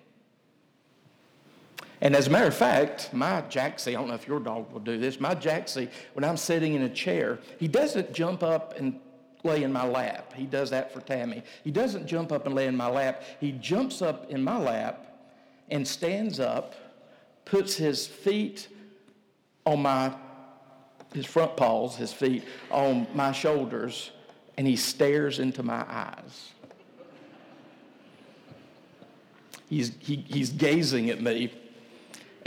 And 2.01 2.15
as 2.15 2.27
a 2.27 2.29
matter 2.29 2.47
of 2.47 2.55
fact, 2.55 3.13
my 3.13 3.41
Jaxie, 3.43 3.89
I 3.89 3.93
don't 3.93 4.07
know 4.07 4.13
if 4.13 4.27
your 4.27 4.39
dog 4.39 4.71
will 4.71 4.79
do 4.79 4.97
this, 4.97 5.19
my 5.19 5.35
Jaxie, 5.35 5.89
when 6.13 6.23
I'm 6.23 6.37
sitting 6.37 6.73
in 6.73 6.83
a 6.83 6.89
chair, 6.89 7.39
he 7.59 7.67
doesn't 7.67 8.13
jump 8.13 8.41
up 8.41 8.75
and 8.77 8.99
lay 9.43 9.63
in 9.63 9.73
my 9.73 9.85
lap. 9.85 10.33
He 10.33 10.45
does 10.45 10.69
that 10.69 10.93
for 10.93 11.01
Tammy. 11.01 11.43
He 11.63 11.71
doesn't 11.71 12.07
jump 12.07 12.31
up 12.31 12.45
and 12.45 12.55
lay 12.55 12.67
in 12.67 12.75
my 12.75 12.89
lap. 12.89 13.23
He 13.39 13.51
jumps 13.51 14.01
up 14.01 14.29
in 14.29 14.43
my 14.43 14.57
lap 14.57 15.05
and 15.69 15.87
stands 15.87 16.39
up, 16.39 16.75
puts 17.45 17.75
his 17.75 18.07
feet 18.07 18.69
on 19.65 19.81
my, 19.81 20.13
his 21.13 21.25
front 21.25 21.57
paws, 21.57 21.97
his 21.97 22.13
feet 22.13 22.43
on 22.71 23.07
my 23.13 23.33
shoulders, 23.33 24.11
and 24.57 24.65
he 24.65 24.75
stares 24.75 25.39
into 25.39 25.63
my 25.63 25.85
eyes. 25.89 26.51
He's, 29.69 29.91
he, 29.99 30.15
he's 30.27 30.49
gazing 30.49 31.09
at 31.09 31.21
me 31.21 31.53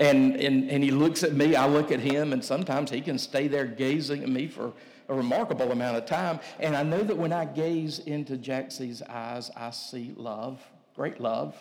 and, 0.02 0.34
and, 0.36 0.68
and 0.68 0.82
he 0.82 0.90
looks 0.90 1.22
at 1.22 1.32
me, 1.32 1.54
I 1.54 1.66
look 1.66 1.92
at 1.92 2.00
him, 2.00 2.32
and 2.32 2.44
sometimes 2.44 2.90
he 2.90 3.00
can 3.00 3.18
stay 3.18 3.46
there 3.46 3.64
gazing 3.64 4.24
at 4.24 4.28
me 4.28 4.48
for 4.48 4.72
a 5.08 5.14
remarkable 5.14 5.70
amount 5.70 5.96
of 5.96 6.06
time. 6.06 6.40
And 6.58 6.76
I 6.76 6.82
know 6.82 7.02
that 7.04 7.16
when 7.16 7.32
I 7.32 7.44
gaze 7.44 8.00
into 8.00 8.36
Jaxie's 8.36 9.00
eyes, 9.02 9.50
I 9.56 9.70
see 9.70 10.12
love, 10.16 10.60
great 10.96 11.20
love. 11.20 11.56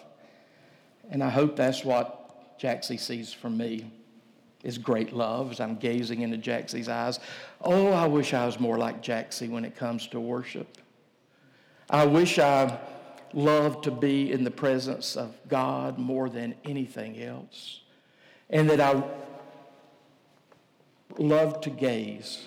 And 1.11 1.23
I 1.23 1.29
hope 1.29 1.55
that's 1.55 1.85
what 1.85 2.57
Jaxie 2.59 2.99
sees 2.99 3.31
from 3.31 3.57
me 3.57 3.91
is 4.63 4.79
great 4.79 5.13
love 5.13 5.51
as 5.51 5.59
I'm 5.59 5.75
gazing 5.75 6.21
into 6.21 6.37
Jaxie's 6.37 6.89
eyes. 6.89 7.19
Oh, 7.61 7.91
I 7.91 8.07
wish 8.07 8.33
I 8.33 8.45
was 8.45 8.59
more 8.59 8.77
like 8.77 9.03
Jaxie 9.03 9.49
when 9.49 9.65
it 9.65 9.75
comes 9.75 10.07
to 10.07 10.19
worship. 10.19 10.79
I 11.91 12.05
wish 12.05 12.39
I 12.39 12.79
loved 13.33 13.83
to 13.83 13.91
be 13.91 14.31
in 14.31 14.43
the 14.43 14.51
presence 14.51 15.15
of 15.15 15.35
God 15.47 15.99
more 15.99 16.27
than 16.27 16.55
anything 16.63 17.21
else 17.21 17.81
and 18.51 18.69
that 18.69 18.79
I 18.79 19.03
love 21.17 21.61
to 21.61 21.69
gaze 21.69 22.45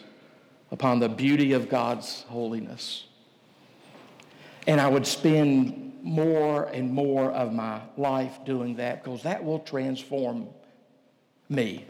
upon 0.71 1.01
the 1.01 1.09
beauty 1.09 1.53
of 1.53 1.69
God's 1.69 2.23
holiness. 2.29 3.07
And 4.67 4.81
I 4.81 4.89
would 4.89 5.07
spend 5.07 5.99
more 6.03 6.65
and 6.65 6.93
more 6.93 7.31
of 7.33 7.53
my 7.53 7.81
life 7.97 8.45
doing 8.45 8.77
that 8.77 9.03
because 9.03 9.23
that 9.23 9.43
will 9.43 9.61
transform 9.61 10.49
me, 11.49 11.87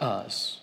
us. 0.00 0.60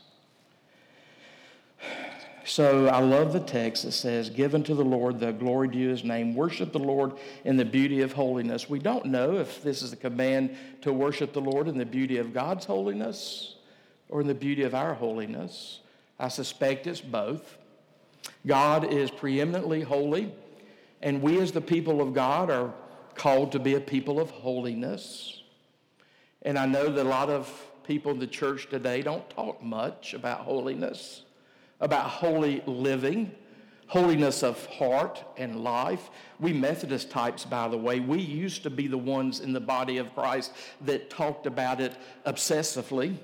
So 2.52 2.88
I 2.88 3.00
love 3.00 3.32
the 3.32 3.40
text 3.40 3.84
that 3.84 3.94
says, 3.94 4.30
Given 4.30 4.62
to 4.64 4.76
the 4.76 4.84
Lord 4.84 5.22
the 5.22 5.32
glory 5.32 5.70
due 5.70 5.88
his 5.88 6.04
name, 6.04 6.36
worship 6.36 6.74
the 6.74 6.80
Lord 6.80 7.14
in 7.46 7.56
the 7.56 7.64
beauty 7.64 8.02
of 8.02 8.12
holiness. 8.12 8.70
We 8.70 8.78
don't 8.78 9.06
know 9.06 9.38
if 9.38 9.64
this 9.64 9.82
is 9.82 9.94
a 9.94 9.96
command 9.96 10.58
to 10.82 10.92
worship 10.92 11.32
the 11.32 11.40
Lord 11.40 11.70
in 11.70 11.78
the 11.78 11.86
beauty 11.86 12.18
of 12.18 12.34
God's 12.34 12.66
holiness 12.66 13.56
or 14.10 14.20
in 14.20 14.28
the 14.28 14.36
beauty 14.36 14.64
of 14.64 14.76
our 14.76 14.94
holiness. 14.94 15.80
I 16.20 16.28
suspect 16.28 16.88
it's 16.88 17.00
both. 17.00 17.58
God 18.46 18.92
is 18.92 19.10
preeminently 19.10 19.80
holy, 19.80 20.34
and 21.02 21.22
we 21.22 21.40
as 21.40 21.54
the 21.54 21.62
people 21.62 22.02
of 22.02 22.14
God 22.14 22.52
are 22.52 22.74
called 23.16 23.54
to 23.54 23.60
be 23.60 23.76
a 23.76 23.80
people 23.80 24.20
of 24.20 24.30
holiness. 24.30 25.42
And 26.42 26.60
I 26.60 26.66
know 26.66 26.92
that 26.92 27.06
a 27.06 27.08
lot 27.08 27.30
of 27.30 27.50
people 27.88 28.12
in 28.12 28.20
the 28.20 28.28
church 28.28 28.70
today 28.70 29.02
don't 29.02 29.30
talk 29.30 29.64
much 29.64 30.14
about 30.14 30.42
holiness 30.42 31.24
about 31.82 32.06
holy 32.06 32.64
living, 32.66 33.32
holiness 33.88 34.44
of 34.44 34.66
heart 34.68 35.24
and 35.36 35.64
life. 35.64 36.10
We 36.40 36.54
Methodist 36.54 37.10
types, 37.10 37.44
by 37.44 37.68
the 37.68 37.78
way, 37.78 38.00
we 38.00 38.20
used 38.20 38.64
to 38.64 38.70
be 38.70 38.88
the 38.88 38.98
ones 38.98 39.42
in 39.42 39.52
the 39.52 39.60
body 39.60 39.98
of 39.98 40.14
Christ 40.16 40.54
that 40.86 41.10
talked 41.10 41.46
about 41.46 41.82
it 41.82 41.98
obsessively, 42.26 43.18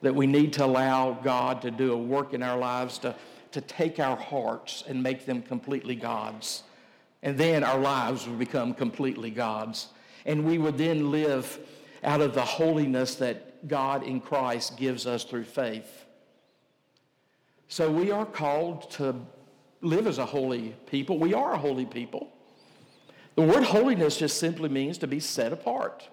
that 0.00 0.14
we 0.14 0.26
need 0.26 0.54
to 0.54 0.64
allow 0.64 1.12
God 1.12 1.60
to 1.62 1.70
do 1.70 1.92
a 1.92 1.96
work 1.96 2.32
in 2.32 2.42
our 2.42 2.56
lives 2.56 2.96
to, 2.98 3.14
to 3.50 3.60
take 3.60 4.00
our 4.00 4.16
hearts 4.16 4.84
and 4.88 5.02
make 5.02 5.26
them 5.26 5.42
completely 5.42 5.96
God's. 5.96 6.62
And 7.22 7.36
then 7.36 7.62
our 7.62 7.78
lives 7.78 8.26
would 8.26 8.38
become 8.38 8.72
completely 8.72 9.30
God's. 9.30 9.88
And 10.24 10.44
we 10.44 10.58
would 10.58 10.78
then 10.78 11.10
live 11.10 11.58
out 12.02 12.20
of 12.20 12.34
the 12.34 12.42
holiness 12.42 13.16
that 13.16 13.68
God 13.68 14.02
in 14.02 14.20
Christ 14.20 14.76
gives 14.76 15.06
us 15.06 15.24
through 15.24 15.44
faith. 15.44 16.01
So 17.72 17.90
we 17.90 18.10
are 18.10 18.26
called 18.26 18.90
to 18.90 19.14
live 19.80 20.06
as 20.06 20.18
a 20.18 20.26
holy 20.26 20.74
people. 20.90 21.18
We 21.18 21.32
are 21.32 21.54
a 21.54 21.56
holy 21.56 21.86
people. 21.86 22.28
The 23.34 23.40
word 23.40 23.64
holiness 23.64 24.18
just 24.18 24.36
simply 24.36 24.68
means 24.68 24.98
to 24.98 25.06
be 25.06 25.20
set 25.20 25.54
apart. 25.54 26.06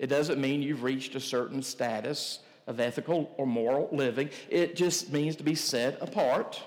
It 0.00 0.08
doesn't 0.08 0.40
mean 0.40 0.62
you've 0.62 0.82
reached 0.82 1.14
a 1.14 1.20
certain 1.20 1.62
status 1.62 2.40
of 2.66 2.80
ethical 2.80 3.32
or 3.36 3.46
moral 3.46 3.88
living. 3.92 4.28
It 4.50 4.74
just 4.74 5.12
means 5.12 5.36
to 5.36 5.44
be 5.44 5.54
set 5.54 6.02
apart. 6.02 6.60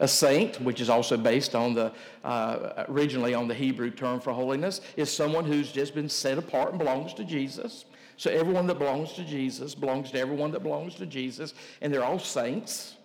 A 0.00 0.06
saint, 0.06 0.60
which 0.60 0.82
is 0.82 0.90
also 0.90 1.16
based 1.16 1.54
on 1.54 1.72
the 1.72 1.94
uh, 2.24 2.84
originally 2.90 3.32
on 3.32 3.48
the 3.48 3.54
Hebrew 3.54 3.90
term 3.90 4.20
for 4.20 4.34
holiness, 4.34 4.82
is 4.98 5.10
someone 5.10 5.46
who's 5.46 5.72
just 5.72 5.94
been 5.94 6.10
set 6.10 6.36
apart 6.36 6.72
and 6.72 6.78
belongs 6.78 7.14
to 7.14 7.24
Jesus. 7.24 7.86
So 8.18 8.30
everyone 8.30 8.66
that 8.66 8.78
belongs 8.78 9.14
to 9.14 9.24
Jesus 9.24 9.74
belongs 9.74 10.10
to 10.10 10.18
everyone 10.18 10.50
that 10.50 10.62
belongs 10.62 10.94
to 10.96 11.06
Jesus, 11.06 11.54
and 11.80 11.90
they're 11.90 12.04
all 12.04 12.18
saints. 12.18 12.96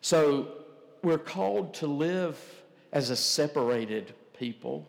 So 0.00 0.48
we're 1.02 1.18
called 1.18 1.74
to 1.74 1.86
live 1.86 2.38
as 2.92 3.10
a 3.10 3.16
separated 3.16 4.14
people. 4.38 4.86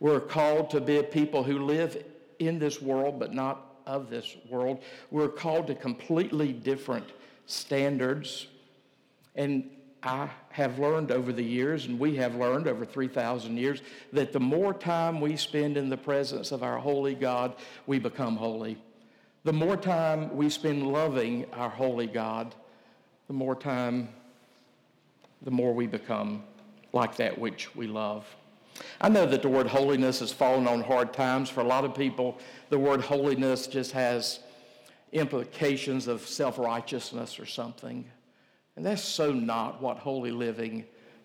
We're 0.00 0.20
called 0.20 0.70
to 0.70 0.80
be 0.80 0.98
a 0.98 1.02
people 1.02 1.42
who 1.42 1.60
live 1.60 2.04
in 2.38 2.58
this 2.58 2.82
world 2.82 3.18
but 3.18 3.32
not 3.32 3.76
of 3.86 4.10
this 4.10 4.36
world. 4.48 4.82
We're 5.10 5.28
called 5.28 5.68
to 5.68 5.74
completely 5.74 6.52
different 6.52 7.06
standards. 7.46 8.46
And 9.34 9.70
I 10.02 10.28
have 10.50 10.78
learned 10.78 11.12
over 11.12 11.32
the 11.32 11.44
years, 11.44 11.86
and 11.86 11.98
we 11.98 12.16
have 12.16 12.34
learned 12.34 12.66
over 12.66 12.84
3,000 12.84 13.56
years, 13.56 13.82
that 14.12 14.32
the 14.32 14.40
more 14.40 14.74
time 14.74 15.20
we 15.20 15.36
spend 15.36 15.76
in 15.76 15.88
the 15.88 15.96
presence 15.96 16.50
of 16.50 16.62
our 16.62 16.78
holy 16.78 17.14
God, 17.14 17.54
we 17.86 17.98
become 17.98 18.36
holy. 18.36 18.78
The 19.44 19.52
more 19.52 19.76
time 19.76 20.36
we 20.36 20.50
spend 20.50 20.86
loving 20.86 21.46
our 21.52 21.68
holy 21.68 22.08
God, 22.08 22.54
the 23.26 23.32
more 23.32 23.54
time, 23.54 24.08
the 25.42 25.50
more 25.50 25.72
we 25.72 25.86
become 25.86 26.42
like 26.92 27.16
that 27.16 27.38
which 27.38 27.74
we 27.74 27.86
love. 27.86 28.26
I 29.00 29.08
know 29.08 29.26
that 29.26 29.42
the 29.42 29.48
word 29.48 29.66
holiness 29.66 30.20
has 30.20 30.32
fallen 30.32 30.66
on 30.66 30.82
hard 30.82 31.12
times. 31.12 31.48
For 31.50 31.60
a 31.60 31.64
lot 31.64 31.84
of 31.84 31.94
people, 31.94 32.38
the 32.70 32.78
word 32.78 33.00
holiness 33.00 33.66
just 33.66 33.92
has 33.92 34.40
implications 35.12 36.06
of 36.06 36.26
self 36.26 36.58
righteousness 36.58 37.38
or 37.38 37.46
something. 37.46 38.04
And 38.76 38.86
that's 38.86 39.02
so 39.02 39.32
not 39.32 39.82
what 39.82 39.98
holy 39.98 40.30
living 40.30 40.84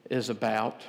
is 0.10 0.30
about. 0.30 0.82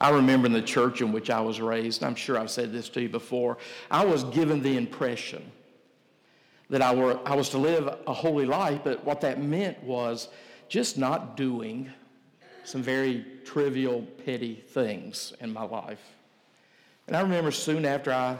I 0.00 0.10
remember 0.10 0.46
in 0.46 0.52
the 0.52 0.62
church 0.62 1.00
in 1.00 1.12
which 1.12 1.30
I 1.30 1.40
was 1.40 1.60
raised, 1.60 2.02
I'm 2.02 2.14
sure 2.14 2.38
I've 2.38 2.50
said 2.50 2.72
this 2.72 2.88
to 2.90 3.02
you 3.02 3.08
before, 3.08 3.58
I 3.90 4.04
was 4.04 4.24
given 4.24 4.62
the 4.62 4.76
impression 4.76 5.52
that 6.72 6.80
I, 6.80 6.94
were, 6.94 7.20
I 7.26 7.34
was 7.34 7.50
to 7.50 7.58
live 7.58 7.86
a 8.06 8.14
holy 8.14 8.46
life, 8.46 8.80
but 8.82 9.04
what 9.04 9.20
that 9.20 9.42
meant 9.42 9.84
was 9.84 10.28
just 10.70 10.96
not 10.96 11.36
doing 11.36 11.90
some 12.64 12.82
very 12.82 13.26
trivial, 13.44 14.06
petty 14.24 14.54
things 14.68 15.34
in 15.40 15.52
my 15.52 15.64
life. 15.64 16.00
And 17.06 17.14
I 17.14 17.20
remember 17.20 17.50
soon 17.50 17.84
after 17.84 18.10
I 18.10 18.38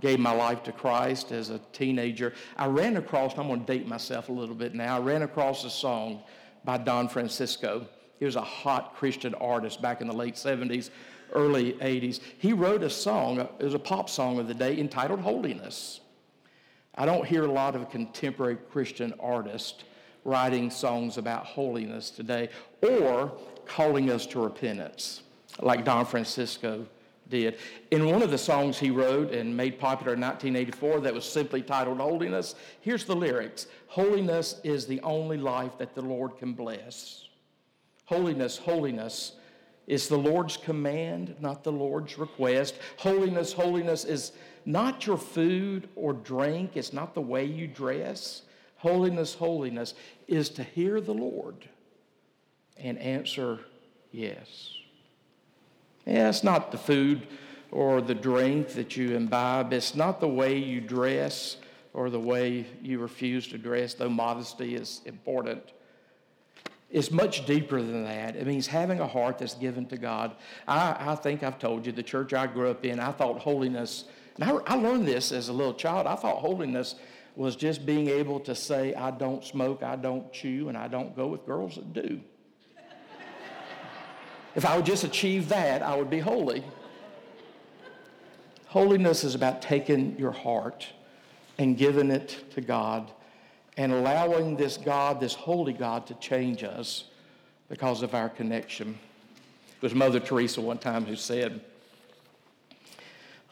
gave 0.00 0.18
my 0.18 0.32
life 0.32 0.62
to 0.62 0.72
Christ 0.72 1.30
as 1.30 1.50
a 1.50 1.58
teenager, 1.74 2.32
I 2.56 2.68
ran 2.68 2.96
across, 2.96 3.36
I'm 3.36 3.48
going 3.48 3.66
to 3.66 3.66
date 3.66 3.86
myself 3.86 4.30
a 4.30 4.32
little 4.32 4.54
bit 4.54 4.74
now, 4.74 4.96
I 4.96 5.00
ran 5.00 5.20
across 5.20 5.62
a 5.64 5.70
song 5.70 6.22
by 6.64 6.78
Don 6.78 7.06
Francisco. 7.06 7.86
He 8.18 8.24
was 8.24 8.36
a 8.36 8.40
hot 8.40 8.94
Christian 8.94 9.34
artist 9.34 9.82
back 9.82 10.00
in 10.00 10.06
the 10.06 10.14
late 10.14 10.36
70s 10.36 10.88
early 11.34 11.74
80s. 11.74 12.20
He 12.38 12.54
wrote 12.54 12.82
a 12.82 12.88
song, 12.88 13.40
it 13.40 13.62
was 13.62 13.74
a 13.74 13.78
pop 13.78 14.08
song 14.08 14.38
of 14.38 14.48
the 14.48 14.54
day 14.54 14.78
entitled 14.78 15.20
Holiness. 15.20 16.00
I 16.96 17.06
don't 17.06 17.26
hear 17.26 17.44
a 17.44 17.52
lot 17.52 17.74
of 17.74 17.90
contemporary 17.90 18.56
Christian 18.70 19.14
artists 19.18 19.84
writing 20.24 20.70
songs 20.70 21.18
about 21.18 21.44
holiness 21.44 22.10
today 22.10 22.48
or 22.82 23.32
calling 23.66 24.10
us 24.10 24.26
to 24.26 24.40
repentance 24.40 25.22
like 25.60 25.84
Don 25.84 26.06
Francisco 26.06 26.86
did. 27.28 27.58
In 27.90 28.06
one 28.06 28.22
of 28.22 28.30
the 28.30 28.38
songs 28.38 28.78
he 28.78 28.90
wrote 28.90 29.32
and 29.32 29.56
made 29.56 29.78
popular 29.78 30.14
in 30.14 30.20
1984 30.20 31.00
that 31.00 31.14
was 31.14 31.24
simply 31.24 31.62
titled 31.62 31.98
Holiness, 31.98 32.54
here's 32.80 33.04
the 33.04 33.16
lyrics 33.16 33.66
Holiness 33.88 34.60
is 34.64 34.86
the 34.86 35.00
only 35.00 35.36
life 35.36 35.78
that 35.78 35.94
the 35.94 36.02
Lord 36.02 36.36
can 36.38 36.52
bless. 36.52 37.28
Holiness, 38.06 38.56
holiness 38.58 39.32
is 39.86 40.08
the 40.08 40.18
Lord's 40.18 40.56
command, 40.56 41.34
not 41.40 41.64
the 41.64 41.72
Lord's 41.72 42.18
request. 42.18 42.78
Holiness, 42.98 43.52
holiness 43.52 44.04
is 44.04 44.32
not 44.66 45.06
your 45.06 45.18
food 45.18 45.88
or 45.96 46.12
drink, 46.12 46.72
it's 46.74 46.92
not 46.92 47.14
the 47.14 47.20
way 47.20 47.44
you 47.44 47.66
dress. 47.66 48.42
Holiness, 48.76 49.34
holiness 49.34 49.94
is 50.28 50.48
to 50.50 50.62
hear 50.62 51.00
the 51.00 51.14
Lord 51.14 51.68
and 52.76 52.98
answer 52.98 53.60
yes. 54.12 54.74
Yeah, 56.06 56.28
it's 56.28 56.44
not 56.44 56.70
the 56.70 56.78
food 56.78 57.26
or 57.70 58.00
the 58.00 58.14
drink 58.14 58.68
that 58.70 58.96
you 58.96 59.16
imbibe. 59.16 59.72
It's 59.72 59.94
not 59.94 60.20
the 60.20 60.28
way 60.28 60.58
you 60.58 60.80
dress 60.80 61.56
or 61.92 62.10
the 62.10 62.20
way 62.20 62.66
you 62.82 62.98
refuse 62.98 63.48
to 63.48 63.58
dress, 63.58 63.94
though 63.94 64.08
modesty 64.08 64.74
is 64.74 65.00
important. 65.06 65.62
It's 66.90 67.10
much 67.10 67.46
deeper 67.46 67.82
than 67.82 68.04
that. 68.04 68.36
It 68.36 68.46
means 68.46 68.66
having 68.66 69.00
a 69.00 69.06
heart 69.06 69.38
that's 69.38 69.54
given 69.54 69.86
to 69.86 69.96
God. 69.96 70.36
I, 70.68 71.12
I 71.12 71.14
think 71.16 71.42
I've 71.42 71.58
told 71.58 71.86
you, 71.86 71.92
the 71.92 72.02
church 72.02 72.32
I 72.32 72.46
grew 72.46 72.70
up 72.70 72.84
in, 72.84 73.00
I 73.00 73.10
thought 73.10 73.38
holiness, 73.38 74.04
and 74.36 74.44
I, 74.44 74.50
I 74.66 74.74
learned 74.74 75.06
this 75.06 75.32
as 75.32 75.48
a 75.48 75.52
little 75.52 75.74
child. 75.74 76.06
I 76.06 76.16
thought 76.16 76.36
holiness 76.36 76.96
was 77.36 77.56
just 77.56 77.84
being 77.84 78.08
able 78.08 78.40
to 78.40 78.54
say, 78.54 78.94
I 78.94 79.10
don't 79.10 79.44
smoke, 79.44 79.82
I 79.82 79.96
don't 79.96 80.32
chew, 80.32 80.68
and 80.68 80.78
I 80.78 80.88
don't 80.88 81.14
go 81.16 81.28
with 81.28 81.46
girls 81.46 81.76
that 81.76 81.92
do. 81.92 82.20
If 84.54 84.64
I 84.64 84.76
would 84.76 84.86
just 84.86 85.02
achieve 85.02 85.48
that, 85.48 85.82
I 85.82 85.96
would 85.96 86.10
be 86.10 86.20
holy. 86.20 86.62
Holiness 88.66 89.24
is 89.24 89.34
about 89.34 89.60
taking 89.62 90.16
your 90.16 90.30
heart 90.30 90.86
and 91.58 91.76
giving 91.76 92.10
it 92.10 92.44
to 92.52 92.60
God 92.60 93.10
and 93.76 93.92
allowing 93.92 94.56
this 94.56 94.76
God, 94.76 95.18
this 95.18 95.34
holy 95.34 95.72
God, 95.72 96.06
to 96.06 96.14
change 96.14 96.62
us 96.62 97.04
because 97.68 98.02
of 98.02 98.14
our 98.14 98.28
connection. 98.28 98.96
It 99.76 99.82
was 99.82 99.94
Mother 99.94 100.20
Teresa 100.20 100.60
one 100.60 100.78
time 100.78 101.04
who 101.04 101.16
said, 101.16 101.60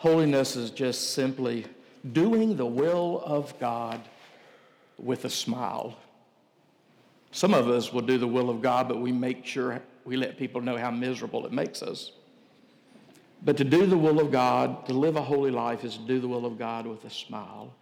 Holiness 0.03 0.57
is 0.57 0.73
just 0.73 1.13
simply 1.13 1.65
doing 2.13 2.57
the 2.57 2.67
will 2.67 3.23
of 3.25 3.57
God 3.61 4.01
with 4.99 5.25
a 5.25 5.31
smile. 5.31 5.97
Some 7.31 7.55
of 7.55 7.69
us 7.69 7.93
will 7.93 8.03
do 8.03 8.19
the 8.19 8.27
will 8.27 8.51
of 8.51 8.61
God, 8.61 8.89
but 8.89 9.01
we 9.01 9.13
make 9.13 9.47
sure 9.47 9.81
we 10.05 10.17
let 10.17 10.37
people 10.37 10.61
know 10.61 10.77
how 10.77 10.91
miserable 10.91 11.47
it 11.47 11.53
makes 11.53 11.83
us. 11.83 12.11
But 13.45 13.57
to 13.59 13.65
do 13.65 13.87
the 13.87 13.97
will 13.97 14.19
of 14.19 14.33
God, 14.33 14.87
to 14.87 14.93
live 14.93 15.15
a 15.15 15.23
holy 15.23 15.53
life, 15.53 15.85
is 15.85 15.99
to 15.99 16.05
do 16.05 16.19
the 16.19 16.27
will 16.27 16.47
of 16.47 16.59
God 16.59 16.85
with 16.85 17.05
a 17.05 17.11
smile. 17.11 17.73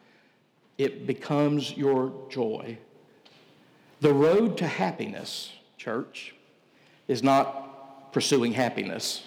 It 0.77 1.07
becomes 1.07 1.75
your 1.75 2.13
joy. 2.29 2.77
The 4.03 4.13
road 4.13 4.59
to 4.59 4.67
happiness, 4.67 5.55
church, 5.79 6.35
is 7.09 7.23
not 7.23 8.13
pursuing 8.13 8.53
happiness. 8.53 9.23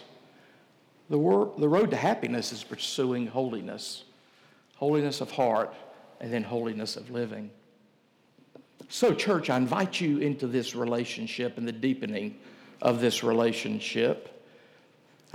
The, 1.14 1.20
wor- 1.20 1.54
the 1.60 1.70
road 1.70 1.92
to 1.92 1.96
happiness 1.96 2.52
is 2.52 2.64
pursuing 2.64 3.28
holiness 3.28 4.04
holiness 4.78 5.22
of 5.22 5.30
heart, 5.30 5.72
and 6.20 6.34
then 6.34 6.42
holiness 6.42 6.98
of 6.98 7.12
living. 7.12 7.52
So, 8.90 9.14
church, 9.14 9.52
I 9.52 9.58
invite 9.58 10.02
you 10.02 10.18
into 10.18 10.48
this 10.48 10.76
relationship 10.76 11.60
and 11.60 11.68
the 11.68 11.72
deepening 11.72 12.40
of 12.82 13.00
this 13.00 13.24
relationship. 13.24 14.44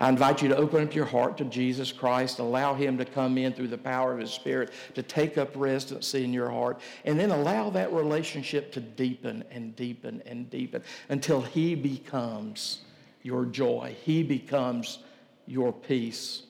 I 0.01 0.09
invite 0.09 0.43
you 0.43 0.49
to 0.49 0.57
open 0.57 0.83
up 0.83 0.97
your 0.97 1.05
heart 1.05 1.39
to 1.39 1.45
Jesus 1.45 1.93
Christ, 1.93 2.41
allow 2.41 2.75
Him 2.75 2.99
to 2.99 3.05
come 3.05 3.39
in 3.39 3.53
through 3.53 3.69
the 3.69 3.79
power 3.79 4.13
of 4.13 4.19
His 4.19 4.33
Spirit 4.33 4.73
to 4.97 5.03
take 5.05 5.39
up 5.39 5.53
residency 5.55 6.25
in 6.25 6.33
your 6.33 6.51
heart, 6.51 6.81
and 7.05 7.19
then 7.19 7.31
allow 7.31 7.71
that 7.71 7.93
relationship 7.93 8.73
to 8.73 8.81
deepen 8.81 9.45
and 9.53 9.77
deepen 9.77 10.25
and 10.27 10.51
deepen 10.51 10.83
until 11.09 11.41
He 11.41 11.77
becomes 11.77 12.81
your 13.23 13.45
joy. 13.45 13.95
He 14.03 14.25
becomes 14.25 14.99
your 15.49 15.73
peace. 15.73 16.43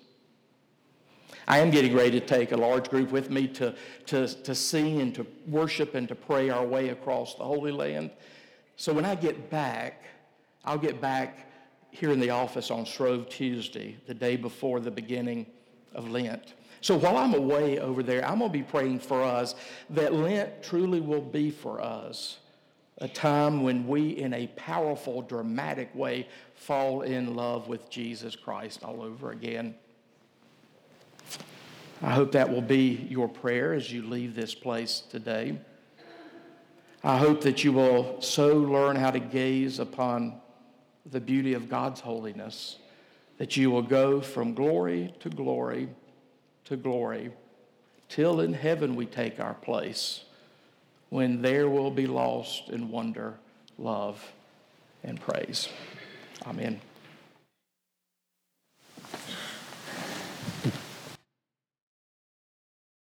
I 1.46 1.60
am 1.60 1.70
getting 1.70 1.94
ready 1.96 2.20
to 2.20 2.26
take 2.26 2.52
a 2.52 2.56
large 2.56 2.90
group 2.90 3.10
with 3.10 3.30
me 3.30 3.48
to, 3.48 3.74
to, 4.06 4.28
to 4.28 4.54
sing 4.54 5.00
and 5.00 5.14
to 5.14 5.26
worship 5.46 5.94
and 5.94 6.06
to 6.08 6.14
pray 6.14 6.50
our 6.50 6.64
way 6.64 6.90
across 6.90 7.36
the 7.36 7.44
Holy 7.44 7.72
Land. 7.72 8.10
So 8.76 8.92
when 8.92 9.06
I 9.06 9.14
get 9.14 9.48
back, 9.48 10.04
I'll 10.64 10.78
get 10.78 11.00
back 11.00 11.46
here 11.90 12.10
in 12.10 12.20
the 12.20 12.30
office 12.30 12.70
on 12.70 12.84
Shrove 12.84 13.28
Tuesday, 13.30 13.96
the 14.06 14.12
day 14.12 14.36
before 14.36 14.80
the 14.80 14.90
beginning 14.90 15.46
of 15.94 16.10
Lent. 16.10 16.54
So 16.80 16.96
while 16.96 17.16
I'm 17.16 17.34
away 17.34 17.78
over 17.78 18.02
there, 18.02 18.24
I'm 18.24 18.40
going 18.40 18.52
to 18.52 18.58
be 18.58 18.62
praying 18.62 19.00
for 19.00 19.22
us 19.22 19.54
that 19.90 20.12
Lent 20.12 20.62
truly 20.62 21.00
will 21.00 21.22
be 21.22 21.50
for 21.50 21.80
us 21.80 22.38
a 22.98 23.08
time 23.08 23.62
when 23.62 23.86
we, 23.86 24.10
in 24.10 24.34
a 24.34 24.48
powerful, 24.48 25.22
dramatic 25.22 25.94
way, 25.94 26.28
fall 26.58 27.02
in 27.02 27.34
love 27.34 27.68
with 27.68 27.88
Jesus 27.88 28.36
Christ 28.36 28.84
all 28.84 29.02
over 29.02 29.30
again. 29.30 29.74
I 32.02 32.10
hope 32.10 32.32
that 32.32 32.50
will 32.50 32.62
be 32.62 33.06
your 33.08 33.28
prayer 33.28 33.72
as 33.72 33.90
you 33.92 34.02
leave 34.02 34.34
this 34.34 34.54
place 34.54 35.00
today. 35.00 35.58
I 37.02 37.16
hope 37.16 37.40
that 37.42 37.64
you 37.64 37.72
will 37.72 38.20
so 38.20 38.56
learn 38.56 38.96
how 38.96 39.10
to 39.10 39.20
gaze 39.20 39.78
upon 39.78 40.40
the 41.10 41.20
beauty 41.20 41.54
of 41.54 41.68
God's 41.68 42.00
holiness 42.00 42.76
that 43.38 43.56
you 43.56 43.70
will 43.70 43.82
go 43.82 44.20
from 44.20 44.52
glory 44.52 45.14
to 45.20 45.30
glory 45.30 45.88
to 46.64 46.76
glory 46.76 47.30
till 48.08 48.40
in 48.40 48.52
heaven 48.52 48.94
we 48.96 49.06
take 49.06 49.40
our 49.40 49.54
place 49.54 50.24
when 51.08 51.40
there 51.40 51.68
will 51.68 51.90
be 51.90 52.06
lost 52.06 52.68
in 52.68 52.90
wonder, 52.90 53.34
love, 53.78 54.32
and 55.02 55.20
praise. 55.20 55.68
Amen. 56.48 56.87